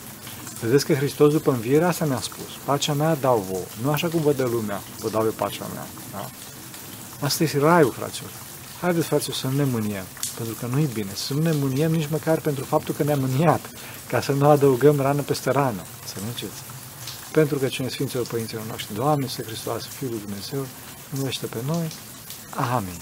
Vedeți 0.62 0.86
că 0.86 0.94
Hristos 0.94 1.32
după 1.32 1.52
înviere 1.52 1.86
asta 1.86 2.06
ne-a 2.06 2.22
spus. 2.22 2.52
Pacea 2.66 2.94
mea 2.94 3.16
dau 3.16 3.46
vouă. 3.50 3.64
Nu 3.84 3.92
așa 3.92 4.08
cum 4.08 4.22
vă 4.22 4.34
dă 4.34 4.44
lumea, 4.44 4.82
vă 5.00 5.10
dau 5.10 5.24
eu 5.24 5.32
pacea 5.32 5.66
mea. 5.74 5.88
Da? 6.12 6.30
Asta 7.26 7.44
este 7.44 7.60
raiul, 7.60 7.92
fraților. 7.92 8.32
Haideți, 8.82 9.08
fraților, 9.08 9.36
să 9.36 9.48
nu 9.48 9.56
ne 9.56 9.64
mâniem, 9.64 10.04
pentru 10.36 10.56
că 10.60 10.66
nu 10.66 10.80
e 10.80 10.88
bine. 10.94 11.12
Să 11.14 11.34
nu 11.34 11.42
ne 11.42 11.52
mâniem 11.52 11.92
nici 11.92 12.08
măcar 12.12 12.40
pentru 12.40 12.64
faptul 12.64 12.94
că 12.94 13.04
ne-am 13.04 13.20
mâniat, 13.20 13.70
ca 14.08 14.22
să 14.22 14.32
nu 14.32 14.50
adăugăm 14.50 15.00
rană 15.00 15.22
peste 15.22 15.52
rană. 15.52 15.82
Să 16.06 16.14
nu 16.20 16.28
înceți. 16.28 16.62
Pentru 17.32 17.58
că 17.58 17.68
cine 17.68 17.88
Sfinților 17.88 18.28
Părinților 18.28 18.64
noștri, 18.70 18.96
Doamne, 18.96 19.28
să 19.28 19.42
Hristos, 19.42 19.86
Fiul 19.86 20.10
lui 20.10 20.22
Dumnezeu, 20.26 20.66
numește 21.10 21.46
pe 21.46 21.58
noi. 21.66 21.92
Amin. 22.76 23.00